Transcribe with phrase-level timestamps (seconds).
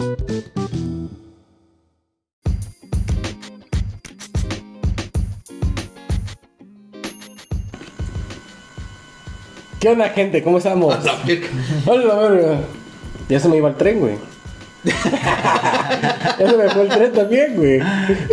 [0.00, 0.06] ¿Qué
[9.88, 10.42] onda, gente?
[10.42, 10.96] ¿Cómo estamos?
[11.84, 12.60] Hola, verga.
[13.28, 14.14] Ya se me iba el tren, güey.
[14.84, 17.80] ya se me fue el tren también, güey.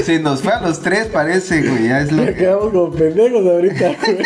[0.03, 1.89] Se nos fue a los tres, parece, güey.
[1.89, 4.17] Ya es lo Ya que, quedamos como pendejos ahorita, güey.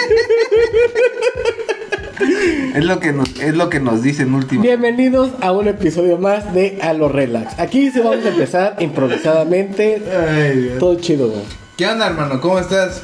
[2.76, 4.62] Es lo que, nos, es lo que nos dicen último.
[4.62, 7.60] Bienvenidos a un episodio más de A lo Relax.
[7.60, 10.02] Aquí se vamos a empezar improvisadamente.
[10.30, 10.80] Ay, Dios.
[10.80, 11.42] Todo chido, güey.
[11.78, 12.40] ¿Qué onda, hermano?
[12.40, 13.04] ¿Cómo estás?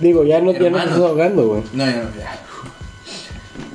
[0.00, 1.62] Digo, ya no, ya no te estás ahogando, güey.
[1.72, 2.38] No, ya no, ya.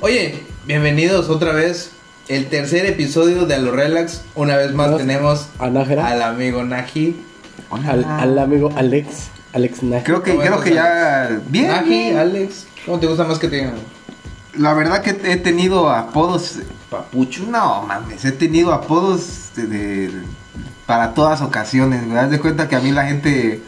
[0.00, 0.34] Oye,
[0.66, 1.92] bienvenidos otra vez.
[2.28, 4.22] El tercer episodio de A lo Relax.
[4.34, 6.08] Una vez más tenemos A Nájera.
[6.08, 7.16] al amigo Naji.
[7.70, 9.28] Al, al amigo Alex.
[9.52, 10.04] Alex Nájera.
[10.04, 11.40] Creo que, ¿Cómo creo que ya.
[11.48, 11.68] Bien.
[11.68, 12.10] Naji.
[12.10, 12.66] Alex.
[12.84, 13.74] ¿Cómo te gusta más que te digan?
[14.58, 16.58] La verdad que he tenido apodos.
[16.90, 17.44] Papucho.
[17.50, 20.10] No mames, he tenido apodos de, de-
[20.86, 22.06] para todas ocasiones.
[22.06, 23.60] Me das de cuenta que a mí la gente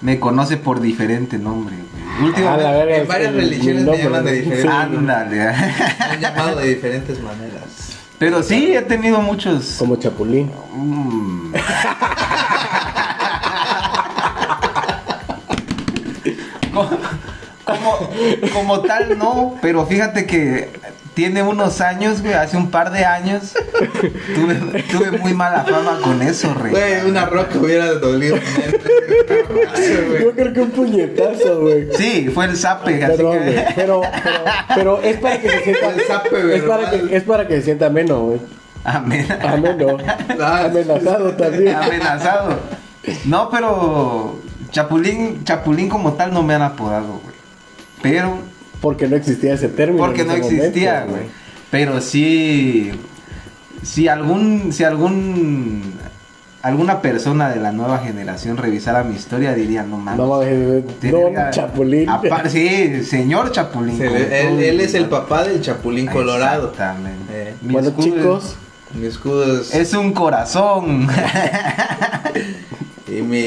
[0.00, 2.02] me conoce por diferente nombre, güey.
[2.04, 2.96] Ah, Últimamente.
[3.02, 4.42] en varias el- religiones el me llaman de güey.
[4.42, 5.36] diferente- Ándale.
[5.36, 7.62] Me han llamado de diferentes maneras.
[8.18, 9.76] Pero sí, he tenido muchos.
[9.78, 10.50] Como Chapulín.
[10.74, 11.52] Mm.
[17.64, 18.10] como,
[18.52, 20.68] como, tal, no, pero fíjate que
[21.14, 23.54] tiene unos años, güey, hace un par de años,
[24.34, 26.70] tuve, tuve muy mala fama con eso, rey.
[26.72, 28.36] Güey, una roca hubiera dolido.
[30.20, 31.88] Yo creo que un puñetazo, güey.
[31.96, 33.38] Sí, fue el zape, así güey.
[33.38, 33.64] que...
[33.74, 35.90] Pero, pero, pero es para que se sienta.
[35.90, 38.40] El zape es, para que, es para que se sienta ameno, güey.
[38.84, 39.26] Amén.
[39.42, 39.98] Ameno.
[40.40, 41.76] Ah, Amenazado también.
[41.76, 42.58] Amenazado.
[43.26, 44.40] No, pero
[44.70, 47.36] Chapulín, Chapulín como tal no me han apodado, güey.
[48.02, 48.38] Pero
[48.80, 50.04] Porque no existía ese término.
[50.04, 51.22] Porque no existía, güey.
[51.70, 52.92] Pero sí.
[53.82, 54.72] Si algún.
[54.72, 55.94] Si algún.
[56.62, 60.18] Alguna persona de la nueva generación revisara mi historia, diría, no mames.
[60.18, 60.40] No
[61.10, 62.08] Don Chapulín.
[62.48, 63.98] Sí, señor Chapulín.
[63.98, 66.70] Se él, es el papá del Chapulín Colorado.
[66.70, 67.24] Exactamente.
[67.30, 68.56] Eh, Mi Bueno, escudo chicos,
[68.94, 69.74] Mi escudo es.
[69.74, 71.08] Es un corazón.
[73.18, 73.38] Y mi.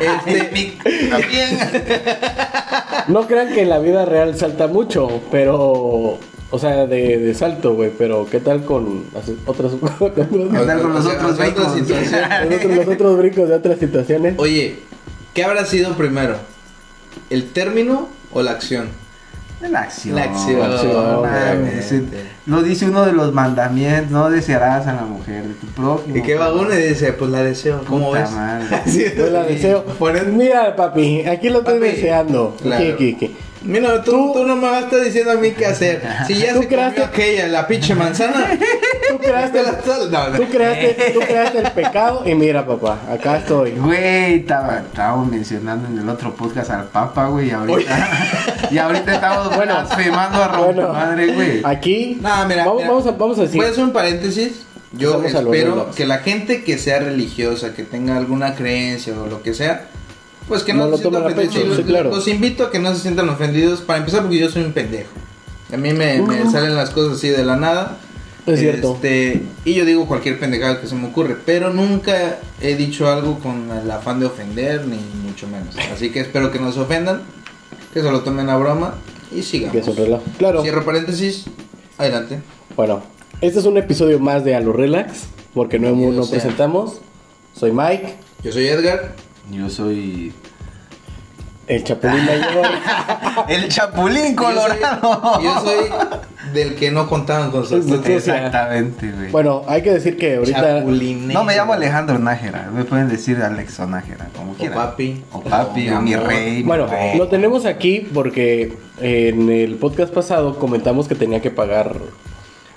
[0.00, 0.78] este, Mi-
[1.10, 1.58] También.
[3.08, 6.18] no crean que en la vida real salta mucho, pero.
[6.54, 7.90] O sea, de, de salto, güey.
[7.96, 9.72] Pero, ¿qué tal con las otras.
[9.72, 10.22] con ¿Qué
[10.66, 14.34] tal con los otros otros- los otros brincos de otras situaciones?
[14.38, 14.76] Oye,
[15.34, 16.36] ¿qué habrá sido primero?
[17.30, 18.88] ¿El término o la acción?
[19.68, 20.16] La acción.
[20.16, 20.58] La acción.
[20.60, 22.16] La acción, mames, obviamente.
[22.46, 26.16] Lo dice uno de los mandamientos, no desearás a la mujer de tu prójimo.
[26.16, 27.12] ¿Y qué va uno y dice?
[27.12, 27.82] Pues la deseo.
[27.86, 28.30] ¿Cómo Puta ves?
[28.32, 28.82] madre.
[28.86, 29.84] Sí, Pues la deseo.
[30.32, 32.56] Mira, papi, aquí lo estoy Papi, deseando.
[32.60, 32.82] claro.
[32.84, 33.30] ¿Qué, qué, qué?
[33.64, 36.02] Mira, tú, tú no me vas a estar diciendo a mí qué hacer.
[36.26, 38.44] Si ya ¿Tú se creaste- comió aquella, la pinche manzana.
[39.12, 40.36] Tú creaste, sal- no, no.
[40.38, 43.72] tú, creaste, tú creaste el pecado y mira, papá, acá estoy.
[43.72, 48.08] Güey, estaba, estábamos mencionando en el otro podcast al Papa, güey, y ahorita,
[48.70, 49.74] y ahorita estamos Bueno.
[49.74, 51.60] blasfemando a romper Bueno, madre, güey.
[51.64, 52.88] aquí No, mira, vamos, mira.
[52.90, 53.62] vamos, a, vamos a decir.
[53.62, 54.62] A hacer un paréntesis.
[54.94, 59.42] Yo lo espero que la gente que sea religiosa, que tenga alguna creencia o lo
[59.42, 59.86] que sea,
[60.48, 61.54] pues que no, No lo se sientan tomen a ofendidos.
[61.64, 62.10] pecho, Los- sí, claro.
[62.10, 63.80] Los invito a que no se sientan ofendidos.
[63.80, 65.10] Para empezar, porque yo soy un pendejo.
[65.72, 67.96] A mí me, me salen las cosas así de la nada.
[68.46, 68.94] Es cierto.
[68.94, 73.38] Este, y yo digo cualquier pendejada que se me ocurre, pero nunca he dicho algo
[73.38, 75.76] con el afán de ofender, ni mucho menos.
[75.92, 77.22] Así que espero que no se ofendan,
[77.94, 78.94] que se lo tomen a broma
[79.30, 79.72] y sigamos.
[79.72, 80.24] Que es un relajo.
[80.38, 80.62] Claro.
[80.62, 81.44] Cierro paréntesis,
[81.98, 82.40] adelante.
[82.76, 83.02] Bueno,
[83.40, 86.30] este es un episodio más de A lo Relax, porque no, sea.
[86.30, 87.00] presentamos.
[87.54, 89.14] Soy Mike, Yo soy Edgar.
[89.50, 90.32] Yo soy
[91.66, 92.66] el Chapulín Mayor.
[93.48, 95.40] el Chapulín Y yo soy- Colorado.
[95.42, 95.90] Yo soy,
[96.52, 97.76] del que no contaban con su.
[97.76, 99.30] Exactamente, güey.
[99.30, 101.32] bueno, hay que decir que ahorita Chapulinero.
[101.38, 104.76] no me llamo Alejandro Nájera, me pueden decir Alexo Nájera, como O quieran.
[104.78, 105.24] papi.
[105.32, 106.56] O papi, o, mi rey.
[106.58, 107.16] mi Bueno, rey.
[107.16, 111.94] lo tenemos aquí porque en el podcast pasado comentamos que tenía que pagar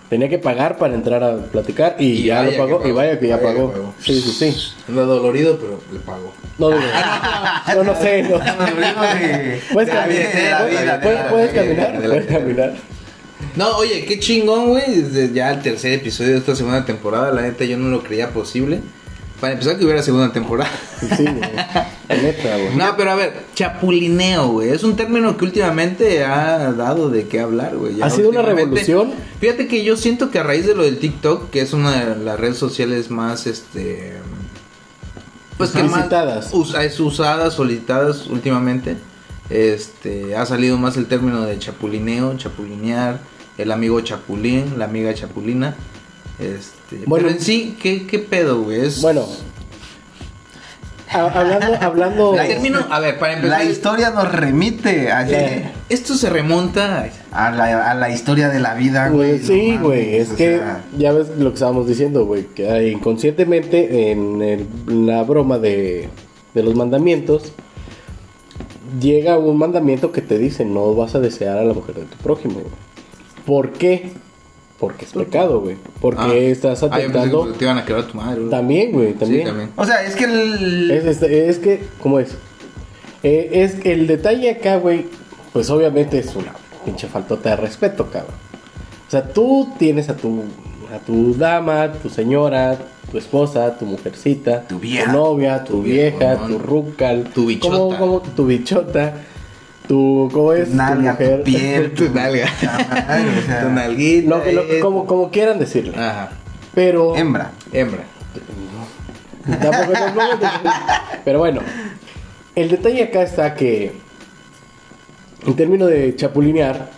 [0.09, 3.19] tenía que pagar para entrar a platicar y, Y ya lo pagó, pagó, y vaya
[3.19, 3.72] que ya vaya pagó.
[3.72, 3.93] pagó.
[3.99, 4.72] Sí, sí, sí.
[4.87, 6.34] Anda dolorido, pero le pago.
[6.57, 8.37] No, no, no sé, no.
[8.40, 12.73] de- Puedes caminar, puedes- caminar, puedes.
[13.55, 15.02] No, oye, qué chingón, güey.
[15.02, 18.29] Desde ya el tercer episodio de esta segunda temporada, la neta yo no lo creía
[18.31, 18.79] posible.
[19.45, 20.71] Para empezar que hubiera segunda temporada.
[20.99, 21.35] Sí, güey.
[22.23, 22.75] Neta, güey.
[22.75, 24.69] No, pero a ver, chapulineo, güey.
[24.69, 27.97] Es un término que últimamente ha dado de qué hablar, güey.
[27.97, 29.13] Ya Ha sido una revolución.
[29.39, 32.15] Fíjate que yo siento que a raíz de lo del TikTok, que es una de
[32.25, 34.13] las redes sociales más, este...
[35.59, 36.49] Pues que más Solicitadas.
[36.53, 38.97] us- es usadas, solicitadas últimamente.
[39.51, 43.19] Este, ha salido más el término de chapulineo, chapulinear,
[43.59, 45.75] el amigo chapulín, la amiga chapulina.
[46.39, 46.74] Este,
[47.05, 47.26] Bueno.
[47.28, 48.82] pero en sí, ¿qué, qué pedo, güey?
[48.82, 49.02] Es...
[49.02, 49.26] Bueno,
[51.11, 52.34] hablando, hablando.
[52.35, 55.73] Término, a ver, para empezar, La historia nos remite a, Ya.
[55.90, 59.40] esto se remonta a la, a la historia de la vida, güey.
[59.40, 62.90] Güey, sí, no güey, es que sea, ya ves lo que estábamos diciendo, güey, que
[62.90, 64.67] inconscientemente en el-
[65.08, 66.09] la broma de,
[66.53, 67.53] de los mandamientos
[68.99, 72.17] llega un mandamiento que te dice no vas a desear a la mujer de tu
[72.17, 72.55] prójimo.
[72.55, 72.66] güey.
[73.46, 74.11] ¿Por qué?
[74.79, 75.77] Porque es pecado, güey.
[76.01, 76.33] Porque Ah.
[76.35, 78.49] estás Ah, atentando te iban a quedar a tu madre, güey.
[78.49, 79.41] también, güey, también.
[79.41, 79.69] Sí, también.
[79.75, 80.91] O sea, es que el.
[80.91, 82.35] Es, es, es que, ¿cómo es?
[83.23, 85.05] Eh, es que el detalle acá, güey,
[85.53, 88.35] pues obviamente es una pinche faltota de respeto, cabrón.
[89.07, 90.43] O sea, tú tienes a tu,
[90.93, 92.78] a tu dama, tu señora,
[93.11, 95.11] tu esposa, tu mujercita, Tu vieja.
[95.11, 97.75] novia, tu, Tu vieja, tu rucal, Tu bichota.
[97.78, 99.13] ¿cómo- cómo- tu bichota,
[99.87, 100.70] tu, ¿cómo es?
[100.70, 101.37] Tu mujer.
[101.40, 102.47] tu piel, Tu nalga.
[103.08, 104.29] Ay, o sea, Tu nalguita.
[104.29, 104.79] Lo que- lo- eh.
[104.79, 105.96] como, como quieran decirle.
[105.97, 106.32] Ajá.
[106.73, 107.16] Pero.
[107.16, 107.52] Hembra.
[107.72, 108.03] Hembra.
[109.46, 110.73] Tampoco- tampoco-
[111.23, 111.61] Pero bueno,
[112.55, 113.91] el detalle acá está que
[115.46, 116.90] en términos de chapulinear,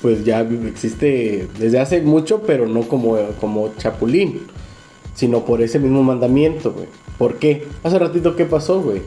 [0.00, 4.46] pues ya existe desde hace mucho, pero no como, como chapulín,
[5.14, 6.86] sino por ese mismo mandamiento, güey.
[7.18, 7.66] ¿Por qué?
[7.82, 9.02] Hace ratito, ¿qué pasó, güey?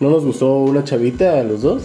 [0.00, 1.84] ¿No nos gustó una chavita a los dos?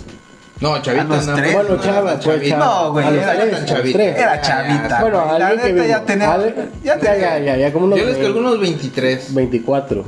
[0.59, 1.03] No, chavita.
[1.19, 1.53] A no, tres.
[1.53, 2.57] Bueno, no, chava, no, pues, chavita.
[2.57, 4.03] No, güey, A era tan a los chavita.
[4.03, 5.01] Era chavita.
[5.01, 6.37] Bueno, güey, la neta ya tenía.
[6.83, 9.33] Ya ya, ya, ya, ya, como unos Yo les calculo unos 23.
[9.33, 10.05] 24.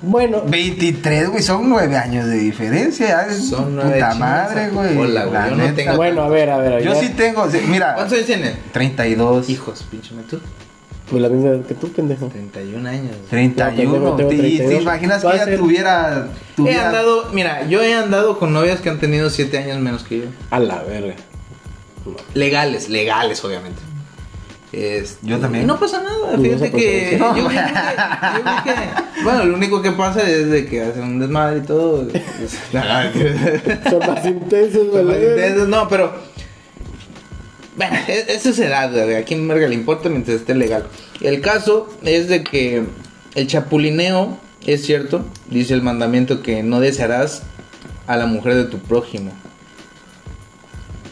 [0.00, 3.26] Bueno, 23, güey, son 9 años de diferencia.
[3.32, 4.94] Son nueve Puta chingas madre, a güey.
[4.94, 6.82] cola, güey, yo no tengo- bueno, a ver, a ver.
[6.84, 8.54] Yo ya- sí tengo, mira, ¿Cuántos años tienen?
[8.72, 9.48] 32.
[9.50, 10.38] Hijos, pinche tú.
[11.10, 12.26] Pues la misma edad que tú, pendejo.
[12.26, 13.16] 31 años.
[13.30, 13.98] 31.
[13.98, 14.68] No, tengo ¿Y 32.
[14.76, 16.28] te imaginas que ella ser- tuviera.
[16.52, 20.02] He tuviera andado, mira, yo he andado con novias que han tenido 7 años menos
[20.04, 20.24] que yo.
[20.50, 21.14] A la verga.
[22.34, 23.80] Legales, legales, obviamente.
[24.70, 25.66] Este, Yo también.
[25.66, 30.28] No pasa nada, No fíjate pasa que, yo, yo que- Bueno, lo único que pasa
[30.28, 32.06] es de que hacen un desmadre y todo.
[32.72, 36.12] Son más intensos, Son más intensos, No, pero.
[37.78, 39.14] Bueno, e- eso es edad, güey.
[39.14, 40.84] A quién verga le importa mientras esté legal.
[41.22, 42.82] El caso es de que
[43.34, 44.36] el chapulineo
[44.66, 45.24] es cierto.
[45.50, 47.42] Dice el mandamiento que no desearás
[48.06, 49.30] a la mujer de tu prójimo.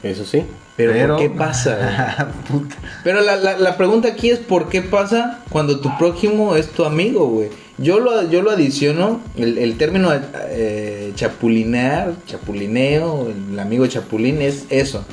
[0.02, 0.42] Eso sí.
[0.76, 2.28] Pero, Pero- ¿por qué pasa?
[3.04, 6.84] Pero la, la, la pregunta aquí es ¿por qué pasa cuando tu prójimo es tu
[6.84, 7.48] amigo, güey?
[7.78, 10.10] Yo lo, yo lo adiciono, el, el término
[10.50, 15.04] eh, chapulinear, chapulineo, el amigo chapulín es eso,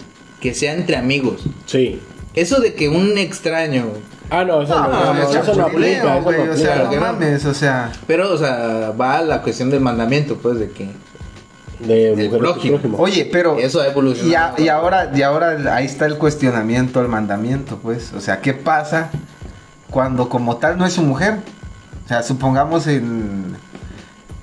[0.44, 1.42] que sea entre amigos.
[1.66, 2.00] Sí.
[2.36, 3.86] Eso de que un extraño,
[4.30, 6.16] Ah, no, eso no, No, no, es eso no aplica.
[6.18, 7.02] Eso güey, o sea, no que no.
[7.02, 7.92] mames, o sea.
[8.08, 10.90] pero, o sea, va a la cuestión del mandamiento, pues, de que
[11.80, 12.78] De tu prójimo.
[12.78, 12.98] prójimo.
[13.00, 13.58] Oye, pero.
[13.60, 14.56] eso ha Y, evolucionado.
[14.58, 18.12] a- y ahora, y ahora ahí está el cuestionamiento al mandamiento, pues.
[18.14, 19.12] O sea, ¿qué pasa
[19.92, 21.36] cuando como tal no es su mujer?
[22.06, 23.56] O sea, supongamos en.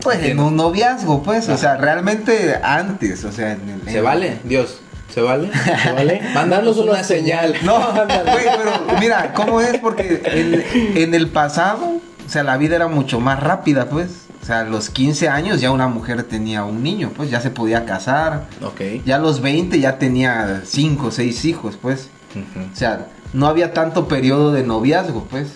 [0.03, 1.49] Pues en un noviazgo, pues.
[1.49, 3.53] O sea, realmente antes, o sea.
[3.53, 4.39] en el- ¿Se en- vale?
[4.45, 4.81] Dios,
[5.13, 5.51] ¿se vale?
[5.95, 6.23] ¿Vale?
[6.35, 7.55] Mándanos una señal.
[7.65, 9.79] No, güey, pero mira, ¿cómo es?
[9.79, 14.27] Porque en, en el pasado, o sea, la vida era mucho más rápida, pues.
[14.43, 17.51] O sea, a los 15 años ya una mujer tenía un niño, pues ya se
[17.51, 18.47] podía casar.
[18.65, 19.03] Ok.
[19.05, 22.09] Ya a los 20 ya tenía 5 o 6 hijos, pues.
[22.35, 22.65] Ujú.
[22.73, 25.49] O sea, no había tanto periodo de noviazgo, pues.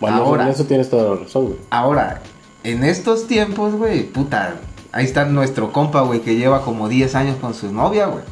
[0.00, 0.44] Bueno, Ahora.
[0.44, 1.58] en eso tienes toda la razón, güey.
[1.70, 2.20] Ahora,
[2.64, 4.56] en estos tiempos, güey, puta,
[4.90, 8.24] ahí está nuestro compa, güey, que lleva como 10 años con su novia, güey.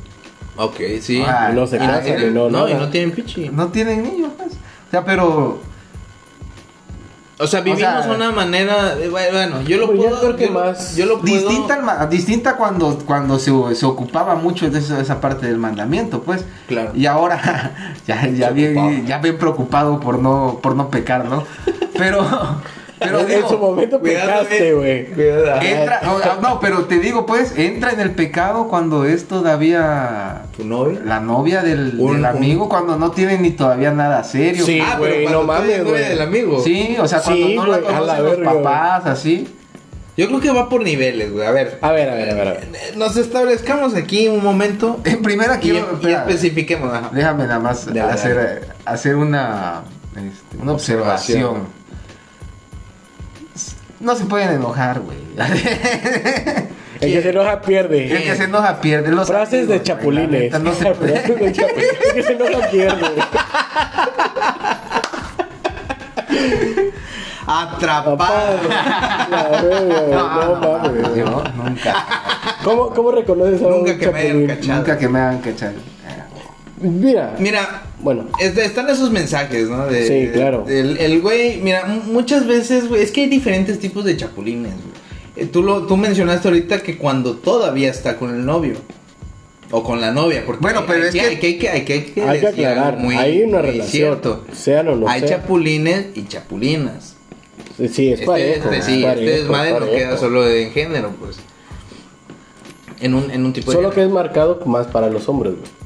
[0.57, 1.23] Ok, sí.
[1.27, 3.49] Ah, Y no se Y no casan, no, no, y no tienen pichi.
[3.49, 4.53] No tienen niños, pues.
[4.53, 5.61] O sea, pero
[7.39, 10.47] O sea, vivimos sea, una manera, de- bueno, yo lo Pues yo puedo, creo que
[10.49, 14.69] yo, más yo lo puedo, distinta, al ma- distinta cuando, cuando se, se ocupaba mucho
[14.69, 16.45] de esa, esa parte del mandamiento, pues.
[16.69, 16.91] Claro.
[16.95, 17.73] Y ahora
[18.07, 21.45] ya, ya, bien, ya bien preocupado por no, por no pecar, ¿no?
[21.97, 22.27] Pero,
[23.01, 25.07] pero en digo, su momento Cuidado, pecaste, güey.
[25.07, 25.61] Cuidado.
[25.63, 30.65] entra, no, no, pero te digo, pues, entra en el pecado cuando es todavía ¿Tu
[30.65, 31.01] novia?
[31.05, 34.65] la novia del, Un- del amigo, cuando no tienen ni todavía nada serio.
[34.65, 34.81] Sí.
[34.81, 36.09] ah, güey, pero no mames, novia güey.
[36.09, 36.63] del amigo.
[36.63, 38.65] Sí, o sea, cuando Sí, no la güey, a la conocen los verga, güey.
[38.65, 39.49] papás, así.
[40.17, 41.47] Yo creo que va por niveles, güey.
[41.47, 41.79] A ver.
[41.81, 42.49] A ver, a ver, a ver.
[42.49, 42.69] a ver.
[42.75, 45.79] Eh, Nos establezcamos aquí un momento En primera y, quiero...
[45.93, 46.21] y espera.
[46.29, 46.93] especifiquemos.
[46.93, 47.09] ajá.
[47.13, 49.83] Déjame nada más hacer, eh, hacer una,
[50.17, 51.80] este, una observación.
[54.01, 55.19] No se pueden enojar, güey.
[57.01, 58.11] El que se enoja pierde.
[58.17, 60.31] El que se enoja pierde los Frases amigos, de chapulines.
[60.31, 61.13] neta, no se puede.
[61.21, 61.97] Frases de chapulines.
[62.07, 63.07] El que se enoja pierde.
[67.47, 68.59] Atrapado.
[68.69, 70.11] Verga, güey.
[70.11, 71.17] No mames.
[71.17, 72.07] Yo nunca,
[72.63, 74.47] ¿Cómo, ¿Cómo reconoces a un Nunca que me hayan chapulín?
[74.57, 74.79] cachado.
[74.79, 75.73] nunca que me hagan cachar.
[76.81, 79.87] Mira, Mira, bueno, Es- están esos mensajes, ¿no?
[79.87, 80.65] De- Sí, claro.
[80.69, 85.01] El, el güey, mira, muchas veces, güey, es que hay diferentes tipos de chapulines, güey.
[85.37, 88.75] Eh, Tú, lo, tú mencionaste ahorita que cuando todavía está con el novio.
[89.73, 91.69] O con la novia, porque Bueno, pero hay es que, que- hay que, hay que,
[91.69, 94.45] hay que, hay que hay que aclarar, muy- hay una relación, cierto.
[94.53, 95.43] sean o no hay sean.
[95.43, 97.15] chapulines y chapulinas.
[97.79, 98.65] sí, es Este, parejo.
[98.65, 101.37] este es sí, parejo, este desmadre es no queda solo en género, pues.
[103.01, 104.09] En un, en un tipo de Solo que género.
[104.11, 105.80] es marcado más para los hombres, güey.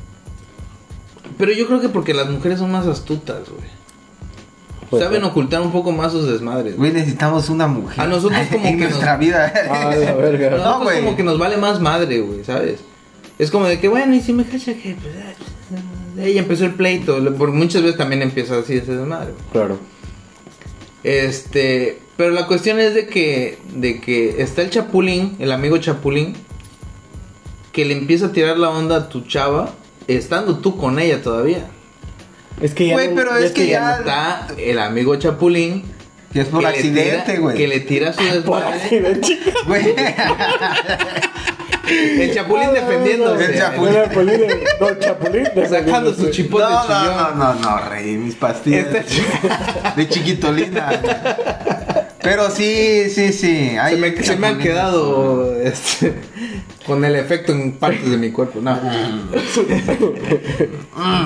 [1.39, 3.69] Pero yo creo que porque las mujeres son más astutas, güey.
[4.91, 5.33] Pues, Saben bueno.
[5.33, 6.77] ocultar un poco más sus desmadres.
[6.77, 8.01] Güey, necesitamos una mujer.
[8.01, 9.53] A nosotros como en que nuestra nos- vida.
[9.71, 10.39] Ah, la verga.
[10.39, 11.05] Pero a nosotros güey.
[11.05, 12.81] como que nos vale más madre, güey, ¿sabes?
[13.39, 14.95] Es como de que, bueno, y si me cacha que...
[14.95, 15.15] Pues,
[16.17, 17.19] ah, ahí empezó el pleito.
[17.37, 19.45] Porque muchas veces también empieza así ese desmadre, güey.
[19.53, 19.79] Claro.
[21.03, 22.01] Este...
[22.17, 23.59] Pero la cuestión es de que...
[23.75, 26.35] De que está el chapulín, el amigo chapulín...
[27.73, 29.71] Que le empieza a tirar la onda a tu chava...
[30.09, 31.67] Estando tú con ella todavía.
[32.61, 35.85] Es que ya Güey, no- pero es que Y ya- está el amigo chapulín...
[36.33, 37.57] Que es por que accidente, güey.
[37.57, 39.21] Que le tira su Por desmadre.
[39.67, 39.95] Güey.
[41.87, 43.45] El chapulín defendiéndose.
[43.45, 43.95] El chapulín.
[43.95, 44.41] No, Chapulín,
[44.81, 48.87] no, Chapulín Sacando su chipote No, no, no, no, no, rey, mis pastillas.
[48.87, 49.05] Este-
[49.97, 51.01] De chiquitolina.
[52.23, 53.77] Pero sí, sí, sí.
[53.89, 56.15] se me, se me han quedado este,
[56.87, 58.61] con el efecto en partes de mi cuerpo.
[58.61, 58.79] No.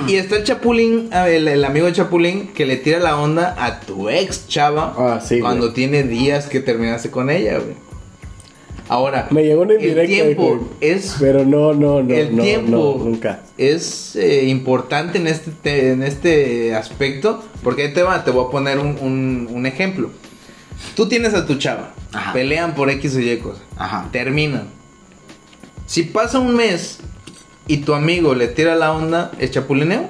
[0.07, 4.09] y está el chapulín, el, el amigo chapulín, que le tira la onda a tu
[4.09, 5.73] ex chava Ah, sí, cuando güey.
[5.73, 7.75] tiene días que terminaste con ella, güey.
[8.87, 12.11] Ahora, Me llegó una el tiempo es Pero no, no, no.
[12.11, 13.41] el no, tiempo no, nunca.
[13.55, 18.47] es eh, importante en este, te- en este aspecto, porque ahí te va, te voy
[18.47, 20.09] a poner un, un- un ejemplo.
[20.95, 22.33] Tú tienes a tu chava, Ajá.
[22.33, 24.09] pelean por X o Y cosa, Ajá.
[24.11, 24.69] terminan.
[25.89, 26.99] Si pasa un mes
[27.65, 30.07] y tu amigo le tira la onda, ¿es chapulineo?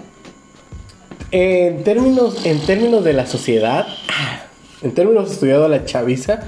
[1.31, 3.87] En términos, en términos de la sociedad,
[4.81, 6.41] en términos estudiado a la chaviza,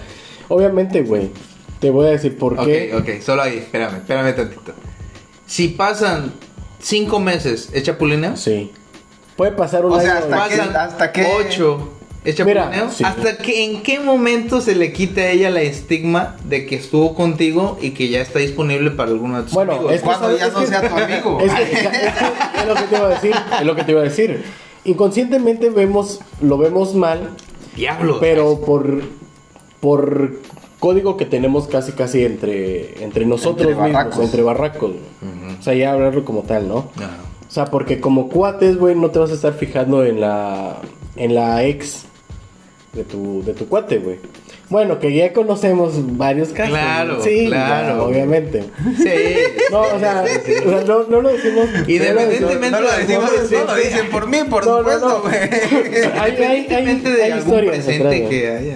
[0.50, 1.30] obviamente, güey,
[1.80, 2.92] te voy a decir por qué.
[2.94, 4.74] Ok, ok, solo ahí, espérame, espérame tantito.
[5.46, 6.34] Si pasan
[6.82, 8.36] cinco meses, ¿es chapulineo?
[8.36, 8.70] Sí.
[9.38, 10.04] Puede pasar un O año.
[10.04, 11.94] sea, hasta que- hasta que- ocho.
[12.24, 12.92] ¿Es Mira, chapulineo?
[12.92, 13.04] sí.
[13.04, 17.16] ¿Hasta que en qué momento se le quita a ella la estigma de que estuvo
[17.16, 19.94] contigo y que ya está disponible para alguno de tus Bueno, amigos?
[19.94, 21.40] es que Cuando ya es no que- sea tu amigo.
[21.40, 24.44] Es, que- lo que te iba a decir, es lo que te iba a decir.
[24.86, 27.30] Inconscientemente vemos, lo vemos mal,
[27.75, 28.18] Diablos.
[28.20, 29.01] pero por,
[29.80, 30.34] por
[30.80, 34.24] código que tenemos casi casi entre, entre nosotros Entre mismos, barracos.
[34.25, 34.92] entre barracos.
[35.60, 36.92] O sea, ya hablarlo como tal, ¿no?
[36.96, 37.06] No.
[37.48, 40.78] O sea, porque como cuates, güey, no te vas a estar fijando en la
[41.18, 42.06] en la ex
[42.94, 44.18] de tu de tu cuate, güey.
[44.70, 46.72] Bueno, que ya conocemos varios casos.
[46.72, 47.98] Claro, sí, claro.
[47.98, 48.64] ya, obviamente.
[48.98, 49.10] Sí.
[49.70, 51.66] No, o sea, o sea, no, no lo decimos.
[51.88, 55.22] Independientemente No lo decimos, de no lo dicen por mí, por No, no, supuesto, no.
[55.22, 55.34] güey.
[55.34, 58.76] Hay, hay, hay, Independientemente de hay algún presente que haya.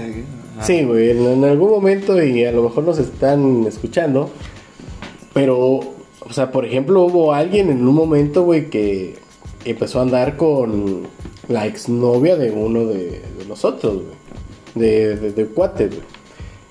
[0.58, 0.66] Ajá.
[0.66, 4.30] Sí, güey, en, en algún momento y a lo mejor nos están escuchando,
[5.34, 9.16] pero, o sea, por ejemplo, hubo alguien en un momento, güey, que
[9.66, 11.08] empezó a andar con
[11.48, 14.16] la exnovia de uno de, de nosotros, güey,
[14.75, 16.02] de, de, de cuate, güey.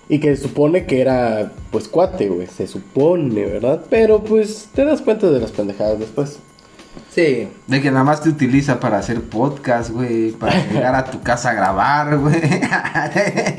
[0.08, 3.82] Y que supone que era, pues, cuate, güey, se supone, ¿verdad?
[3.88, 6.38] Pero, pues, te das cuenta de las pendejadas después.
[7.10, 7.48] Sí.
[7.66, 10.30] De que nada más te utiliza para hacer podcast, güey.
[10.32, 12.34] Para llegar a tu casa a grabar, güey.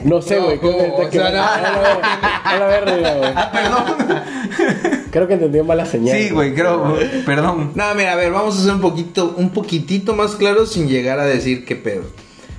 [0.04, 0.98] No sé, güey, No, no.
[0.98, 2.02] a la ver-
[2.44, 3.32] a la verga, güey.
[3.36, 5.05] ah, perdón.
[5.16, 6.18] Creo que entendí mala señal.
[6.18, 6.98] Sí, güey, creo.
[7.26, 7.72] Perdón.
[7.76, 11.22] No, mira, a ver, vamos a ser un poquito, un poquitito más claros sin llegar
[11.22, 12.04] a decir qué pedo.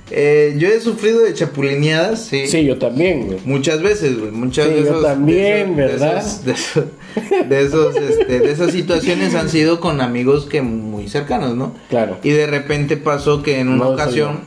[0.09, 2.47] Eh, yo he sufrido de chapulineadas, sí.
[2.47, 3.37] Sí, yo también, güey.
[3.45, 4.31] Muchas veces, güey.
[4.31, 6.23] Muchas Sí, de yo esos, también, de esos- ¿verdad?
[6.45, 6.85] De, esos,
[7.47, 11.75] de, esos, este, de esas situaciones han sido con amigos que muy cercanos, ¿no?
[11.89, 12.17] Claro.
[12.23, 14.39] Y de repente pasó que en una No ocasión,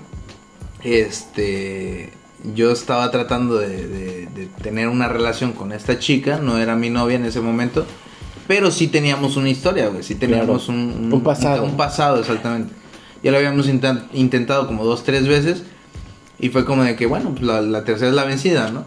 [0.83, 2.11] este,
[2.55, 6.89] yo estaba tratando de, de- de tener una relación con esta chica, no era mi
[6.91, 7.85] novia en ese momento,
[8.49, 10.81] pero sí teníamos una historia, güey, sí teníamos Claro.
[10.81, 11.63] un, Un pasado.
[11.65, 12.73] Un, pasado, exactamente.
[13.23, 15.63] Ya lo habíamos inten- intentado como dos, tres veces.
[16.39, 18.85] Y fue como de que, bueno, pues la, la tercera es la vencida, ¿no?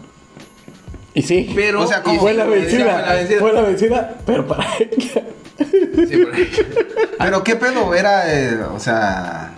[1.14, 2.16] Y sí, Pero O sea, ¿cómo?
[2.16, 2.84] y- fue la vencida.
[2.84, 3.38] fue la vencida.
[3.38, 5.22] Fue la vencida, pero para ella.
[5.56, 6.50] Sí, ahí.
[7.16, 9.54] Pero qué pedo era, eh, o sea.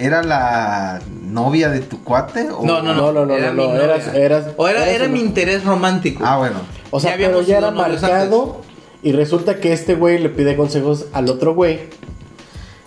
[0.00, 2.48] ¿Era la novia de tu cuate?
[2.50, 2.64] O...
[2.64, 3.12] No, no, No, no.
[3.12, 6.22] no, no, era no, no, eras- eras- o era, eras era un- mi interés romántico.
[6.26, 6.56] Ah, bueno.
[6.90, 8.62] O sea, Ya pero ya era marcado.
[9.02, 11.80] Y resulta que este güey le pide consejos al otro güey.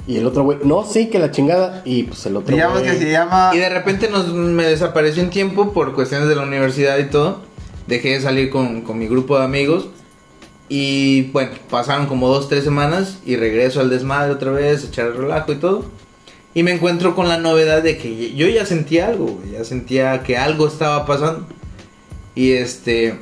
[0.05, 1.81] Y el otro güey, no, sí, que la chingada.
[1.85, 2.91] Y pues el otro Digamos güey.
[2.91, 3.51] que se llama.
[3.53, 7.39] Y de repente nos, me desapareció un tiempo por cuestiones de la universidad y todo.
[7.87, 9.87] Dejé de salir con, con mi grupo de amigos.
[10.69, 15.15] Y bueno, pasaron como dos, tres semanas y regreso al desmadre otra vez, echar el
[15.17, 15.85] relajo y todo.
[16.55, 20.37] Y me encuentro con la novedad de que yo ya sentía algo, ya sentía que
[20.37, 21.47] algo estaba pasando.
[22.35, 23.15] Y este,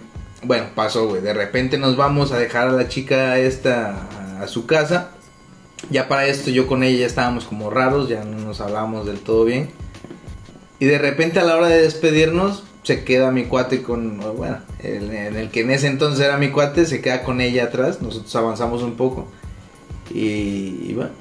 [0.44, 1.22] bueno, pasó, güey.
[1.22, 5.12] De repente nos vamos a dejar a la chica esta a, su casa.
[5.90, 9.20] Ya para esto yo con ella ya estábamos como raros, ya no nos hablábamos del
[9.20, 9.70] todo bien.
[10.80, 15.36] Y de repente a la hora de despedirnos, se queda mi cuate con, bueno, en
[15.36, 18.82] el que en ese entonces era mi cuate, se queda con ella atrás, nosotros avanzamos
[18.82, 19.28] un poco.
[20.10, 21.12] Y, y bueno,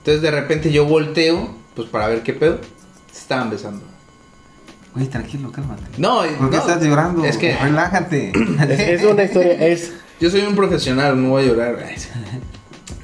[0.00, 2.58] entonces de repente yo volteo, pues para ver qué pedo,
[3.12, 3.82] se estaban besando.
[4.94, 5.82] Güey, tranquilo, cálmate.
[5.98, 7.24] No, ¿Por qué no, estás llorando?
[7.24, 8.32] Es que Relájate.
[8.68, 11.78] Es, es una historia, es yo soy un profesional, no voy a llorar.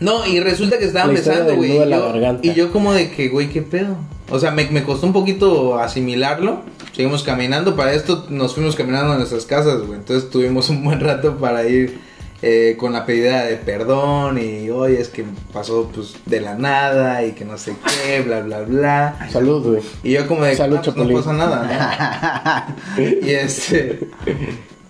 [0.00, 1.74] No, y resulta que estaban besando, güey.
[1.74, 3.96] yo- y yo como de que, güey, qué pedo.
[4.28, 6.62] O sea, me, me costó un poquito asimilarlo.
[6.92, 7.76] Seguimos caminando.
[7.76, 9.98] Para esto nos fuimos caminando a nuestras casas, güey.
[9.98, 11.98] Entonces tuvimos un buen rato para ir
[12.42, 14.38] eh, con la pedida de perdón.
[14.38, 17.74] Y, oye, es que pasó pues de la nada y que no sé
[18.04, 19.28] qué, bla, bla, bla.
[19.32, 19.82] salud, güey.
[20.02, 21.16] Y yo como de, Salud, "Ah, pues, no Chapulín".
[21.18, 23.02] pasa nada, ¿no?
[23.26, 24.00] y este...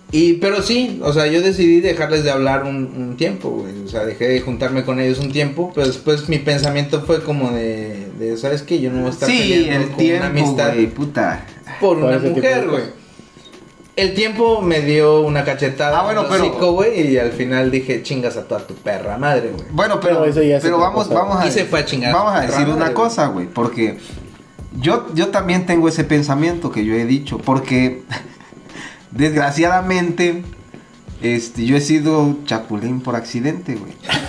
[0.09, 3.73] Y, pero sí, o sea, yo decidí dejarles de hablar un, un tiempo, güey.
[3.83, 7.51] O sea, dejé de juntarme con ellos un tiempo, pero después mi pensamiento fue como
[7.51, 8.79] de, de ¿sabes qué?
[8.79, 11.45] Yo no voy a estar Sí, peleando el con una tiempo, amistad güey, puta.
[11.81, 12.83] por Por una mujer, güey.
[13.97, 18.37] El tiempo me dio una cachetada Ah, bueno, pero- hocico, y al final dije, chingas
[18.37, 19.65] a toda tu perra madre, güey.
[19.71, 22.13] Bueno, pero, Pero eso ya es pero vamos, vamos a Y se fue a chingar
[22.13, 23.97] Vamos a decir una cosa, güey, porque
[24.79, 28.03] yo, yo también tengo ese pensamiento que yo he dicho, porque
[29.11, 30.43] desgraciadamente
[31.21, 33.93] este, yo he sido chapulín por accidente, güey.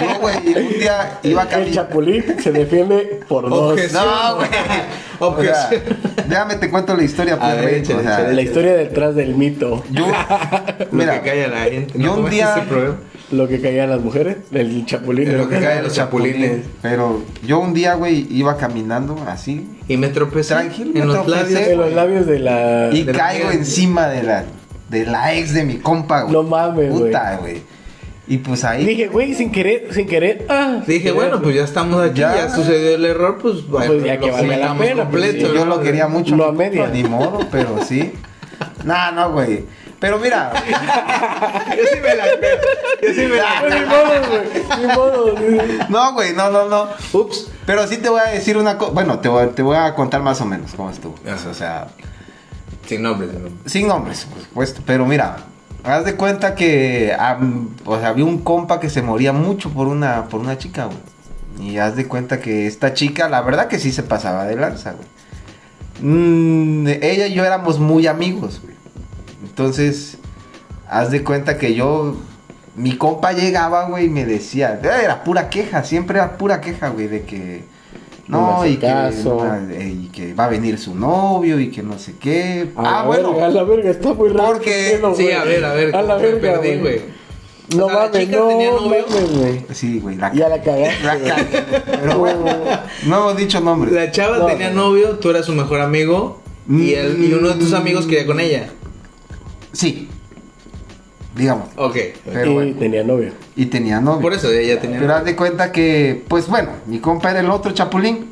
[0.00, 3.72] No, güey, un día iba a El chapulín se defiende por dos.
[3.72, 4.04] Objeción.
[4.04, 4.48] No, güey.
[5.18, 5.82] O sea, Objeción.
[6.28, 7.74] déjame te cuento la historia, pues, ver, güey.
[7.80, 8.34] échale, O sea, échale.
[8.34, 9.84] La historia detrás del mito.
[9.90, 10.06] yo,
[10.78, 11.92] Lo mira, que calla la gente.
[11.98, 12.10] yo ¿no?
[12.12, 12.66] un ¿Cómo es día-?
[13.32, 15.26] Lo que caían las mujeres, el chapulín.
[15.26, 16.62] De lo que cae de los chapulines.
[16.82, 21.24] Pero yo un día, güey, iba caminando así Y me tropecé Tranquilo, en me los
[21.24, 21.52] tropecé.
[21.54, 21.68] labios.
[21.68, 22.88] En los labios de la.
[22.92, 24.44] y de caigo encima de la
[24.90, 26.32] de la ex de mi compa, güey.
[26.34, 27.04] No mames, güey.
[27.06, 27.62] Puta, güey.
[28.26, 30.46] Y pues ahí Dije, güey, sin querer, sin querer.
[30.48, 32.48] Ah, Dije, bueno, pues ya estamos aquí, ya, Ya.
[32.50, 35.52] sucedió el error, pues, bueno, Pues ya que lo valga la pena, pues, completo, sí,
[35.54, 35.76] yo ¿no?
[35.76, 36.36] lo quería mucho.
[36.36, 36.86] No a media.
[36.88, 38.12] Ni modo, pero sí.
[38.84, 39.64] Nah, no, güey.
[39.98, 40.52] Pero mira,
[41.76, 42.58] Yo sí me la creo.
[43.02, 44.80] Yo sí me la Pues, ni modo, güey.
[44.80, 45.36] Ni modo.
[45.36, 45.78] güey.
[45.88, 46.88] no, güey, no, no, no.
[47.12, 47.50] Ups.
[47.66, 48.92] Pero sí te voy a decir una cosa.
[48.92, 51.16] Bueno, te voy, te voy a contar más o menos cómo estuvo.
[51.26, 51.48] Ajá.
[51.50, 51.88] O sea,
[52.90, 53.70] Sin nombre, sin nombre.
[53.70, 54.82] sin nombres, por supuesto.
[54.84, 55.36] Pero mira,
[55.84, 57.16] haz de cuenta que
[57.84, 61.70] o había un compa que se moría mucho por una, por una chica, güey.
[61.70, 64.94] Y haz de cuenta que esta chica, la verdad que sí se pasaba de lanza,
[64.94, 65.06] güey.
[66.02, 68.74] Mm, ella y yo éramos muy amigos, güey.
[69.44, 70.18] Entonces,
[70.88, 72.16] haz de cuenta que yo,
[72.74, 77.06] mi compa llegaba, güey, y me decía, era pura queja, siempre era pura queja, güey,
[77.06, 77.62] de que,
[78.30, 79.44] No no, me hace y que, caso.
[79.44, 82.68] no, eh, y que va a venir su novio y que no sé qué.
[82.76, 84.52] A ah, la bueno, verga, a la verga, está muy raro.
[84.52, 85.96] Porque- Sí, a ver, a ver.
[85.96, 87.00] A la verga, perdí, güey.
[87.76, 89.04] No O sea, la mames, chica no tenía novio.
[89.08, 89.64] mames, güey.
[89.72, 91.04] sí, güey, la, Ya la cagaste.
[91.04, 91.28] la güey.
[91.30, 91.64] cagué,
[92.00, 92.44] Pero bueno,
[93.06, 93.92] no hemos dicho nombres.
[93.92, 94.88] La chava No, tenía no.
[94.88, 96.40] novio, tú eras su mejor amigo.
[96.68, 98.70] Y, él, y uno de tus amigos quería con ella.
[99.72, 100.08] Sí,
[101.34, 101.68] digamos.
[101.76, 101.96] Ok.
[102.24, 102.76] Pero y bueno.
[102.78, 103.32] tenía novio.
[103.56, 104.20] Y tenía novio.
[104.20, 107.50] Por eso ella tenía Pero haz de cuenta que, pues bueno, mi compa era el
[107.50, 108.30] otro chapulín.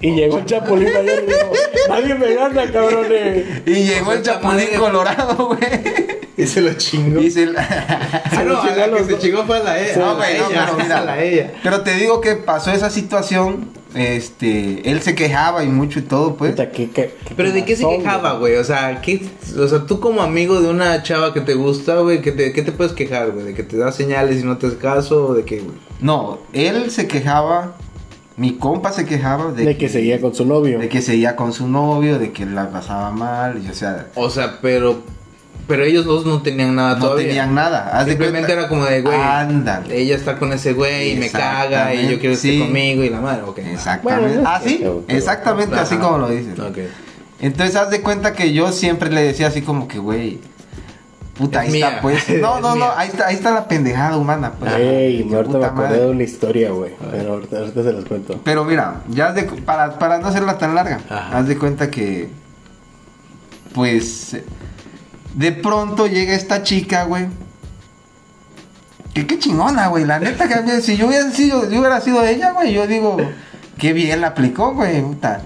[0.00, 1.52] Y llegó el chapulín y dijo,
[1.88, 3.44] nadie me gana, cabrones.
[3.66, 6.08] Y llegó el chapulín colorado, güey.
[6.36, 7.20] Y se lo chingó.
[7.20, 7.60] Y se la-
[8.30, 9.96] Ah, no, a chingó la los que se chingó fue a la ella.
[9.96, 10.98] No, güey, no, pero mira.
[11.00, 11.52] a la ella.
[11.62, 13.70] Pero te digo que pasó esa situación.
[13.94, 16.52] Este, él se quejaba y mucho y todo, pues.
[16.52, 18.56] Puta, qué, qué- qué Pero ¿de qué se quejaba, güey?
[18.56, 19.26] O sea, ¿qué,
[19.58, 22.62] o sea, tú como amigo de una chava que te gusta, güey, ¿qué te, qué
[22.62, 23.46] te puedes quejar, güey?
[23.46, 25.28] ¿De que te da señales y no te hace caso?
[25.28, 25.76] ¿O de qué, güey?
[26.00, 27.76] No, él se quejaba.
[28.36, 30.78] Mi compa se quejaba de, De que seguía con su novio.
[30.78, 34.30] de que seguía con su novio, de que la pasaba mal, y o sea, O
[34.30, 35.02] sea, pero
[35.68, 37.26] pero ellos dos no tenían nada no todavía.
[37.28, 37.90] tenían nada.
[37.96, 39.96] Haz de Simplemente era como de, güey, Ándale.
[40.00, 42.58] ella está con ese güey y me caga y yo quiero estar Sí.
[42.58, 43.58] conmigo y la madre, ok.
[43.58, 44.34] Exactamente.
[44.36, 45.84] Bueno, así, pero- exactamente Ajá.
[45.84, 46.58] así como lo dices.
[46.58, 46.78] Ok.
[47.40, 50.40] Entonces haz de cuenta que yo siempre le decía así como que, güey,
[51.36, 51.88] puta, Es ahí mía.
[51.88, 52.28] está pues.
[52.40, 54.72] No, no, no, ahí está, ahí está la pendejada humana, pues.
[54.74, 56.00] Ey, me ahorita me acordé madre.
[56.00, 56.92] de una historia, güey.
[57.12, 58.40] Pero ahorita, ahorita se las cuento.
[58.42, 61.38] Pero mira, ya haz de, para, para no hacerla tan larga, Ajá.
[61.38, 62.28] haz de cuenta que,
[63.74, 64.36] pues,
[65.34, 67.26] de pronto llega esta chica, güey.
[69.14, 70.04] Que qué chingona, güey.
[70.04, 73.16] La neta que si yo hubiera sido, yo hubiera sido ella, güey, yo digo,
[73.78, 75.42] qué bien la aplicó, güey, puta.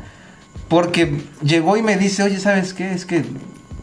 [0.68, 2.92] Porque llegó y me dice, oye, ¿sabes qué?
[2.92, 3.24] Es que,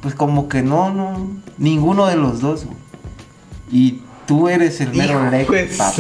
[0.02, 2.78] pues como que no, no, ninguno de los dos, güey.
[3.72, 5.94] Y tú eres el mero Hijo leco, papá.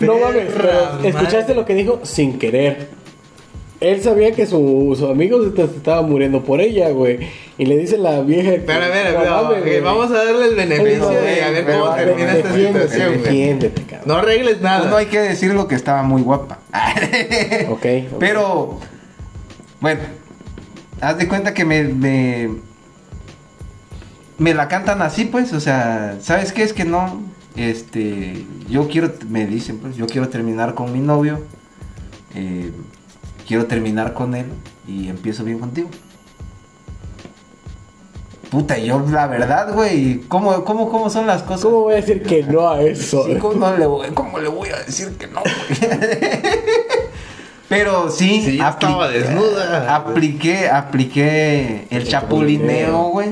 [0.00, 2.90] No mames, pero escuchaste lo que dijo sin querer.
[3.84, 7.18] Él sabía que su, su amigo se te- se estaba muriendo por ella, güey.
[7.58, 8.50] Y le dice la vieja.
[8.50, 9.24] que- Espera, espera,
[9.80, 12.32] no vamos a darle el beneficio Pero, de a ver pero, cómo a ver, termina
[12.32, 13.08] esta Defiéndete, situación.
[13.10, 13.22] güey.
[13.22, 14.08] defiéndete, cabrón.
[14.08, 14.86] No arregles nada.
[14.86, 16.58] Uno hay que decir lo que estaba muy guapa.
[17.68, 18.18] Ok, ok.
[18.18, 18.80] Pero,
[19.80, 20.00] bueno,
[21.00, 22.48] haz de cuenta que me, me,
[24.38, 26.62] me la cantan así, pues, o sea, ¿sabes qué?
[26.62, 27.20] Es que no,
[27.56, 31.40] este, yo quiero, me dicen, pues, yo quiero terminar con mi novio,
[32.34, 32.70] eh,
[33.46, 34.46] quiero terminar con él
[34.86, 35.88] y empiezo bien contigo.
[38.50, 41.64] Puta, yo la verdad, güey, ¿cómo, cómo, ¿cómo son las cosas?
[41.64, 43.24] ¿Cómo voy a decir que no a eso?
[43.26, 45.40] Sí, ¿cómo, no le voy, cómo le voy a decir que no?
[45.40, 45.90] güey?
[47.68, 49.96] Pero sí, Sí, ya estaba desnuda.
[49.96, 53.30] Apliqué, apliqué el chapulineo, güey.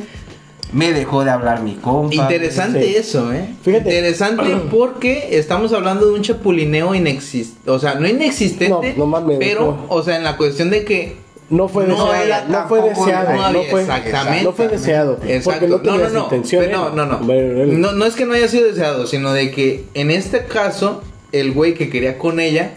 [0.72, 2.14] Me dejó de hablar mi compa.
[2.14, 2.96] Interesante Sí.
[2.96, 3.46] eso, ¿eh?
[3.62, 3.90] Fíjate.
[3.94, 7.70] Interesante porque estamos hablando de un chapulineo inexistente.
[7.70, 8.94] O sea, no inexistente.
[8.96, 9.86] No, no mames, Pero, no.
[9.94, 11.16] o sea, en la cuestión de que.
[11.50, 12.24] No fue No deseado.
[12.24, 13.52] era No, fue tampoco- deseado.
[13.52, 14.44] no fue, exactamente.
[14.44, 15.18] no fue deseado.
[15.26, 15.66] Exacto.
[15.68, 16.22] no No, no, no.
[16.24, 16.64] intención.
[16.64, 20.10] Pero No, no, No, no es que no haya sido deseado, sino de que en
[20.10, 22.72] este caso, el güey que quería con ella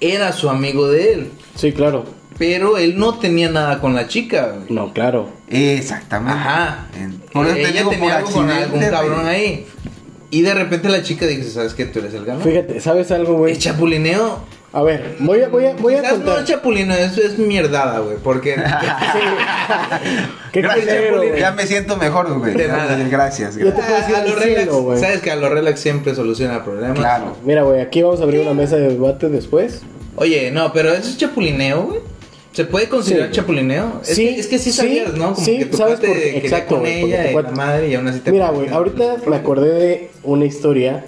[0.00, 1.30] era su amigo de él.
[1.54, 2.04] Sí, claro.
[2.40, 4.72] Pero él no tenía nada con la chica, güey.
[4.74, 5.28] No, claro.
[5.50, 6.38] Exactamente.
[6.40, 6.86] Ajá.
[7.34, 9.66] Por eso te ella digo, tenía por algo con algún cabrón ahí.
[10.30, 11.84] Y de repente la chica dice, ¿sabes qué?
[11.84, 12.42] Tú eres el ganón.
[12.42, 13.52] Fíjate, ¿sabes algo, güey?
[13.52, 14.38] El chapulineo.
[14.72, 16.38] A ver, voy a, voy a, voy a no contar.
[16.38, 18.16] es chapulineo, eso es mierdada, güey.
[18.24, 18.54] Porque.
[20.52, 21.36] Qué Gracias, culero.
[21.36, 22.54] Ya me siento mejor, güey.
[22.54, 22.96] De nada.
[23.10, 23.86] Gracias, Yo te gracias.
[23.86, 24.98] puedo decir a cielo, relax, güey.
[24.98, 26.98] sabes que a los relax siempre soluciona problemas.
[26.98, 27.36] Claro.
[27.44, 29.82] Mira, güey, aquí vamos a abrir una mesa de debate después.
[30.16, 32.00] Oye, no, pero eso es chapulineo, güey.
[32.52, 33.34] ¿Se puede considerar Sí.
[33.36, 34.00] chapulineo?
[34.02, 35.34] Es, Sí, que, es que sí sí, sabías, ¿no?
[35.34, 37.88] Como sí, que tu sabes por qué, quería exacto, con ella tu y la madre
[37.88, 41.04] y aún así te Mira, güey, ahorita me acordé de una historia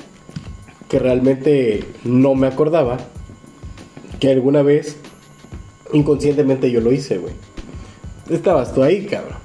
[0.89, 2.99] que realmente no me acordaba.
[4.21, 4.97] Que alguna vez,
[5.93, 7.35] inconscientemente yo lo hice, güey.
[8.31, 9.39] Estabas tú ahí, cabrón.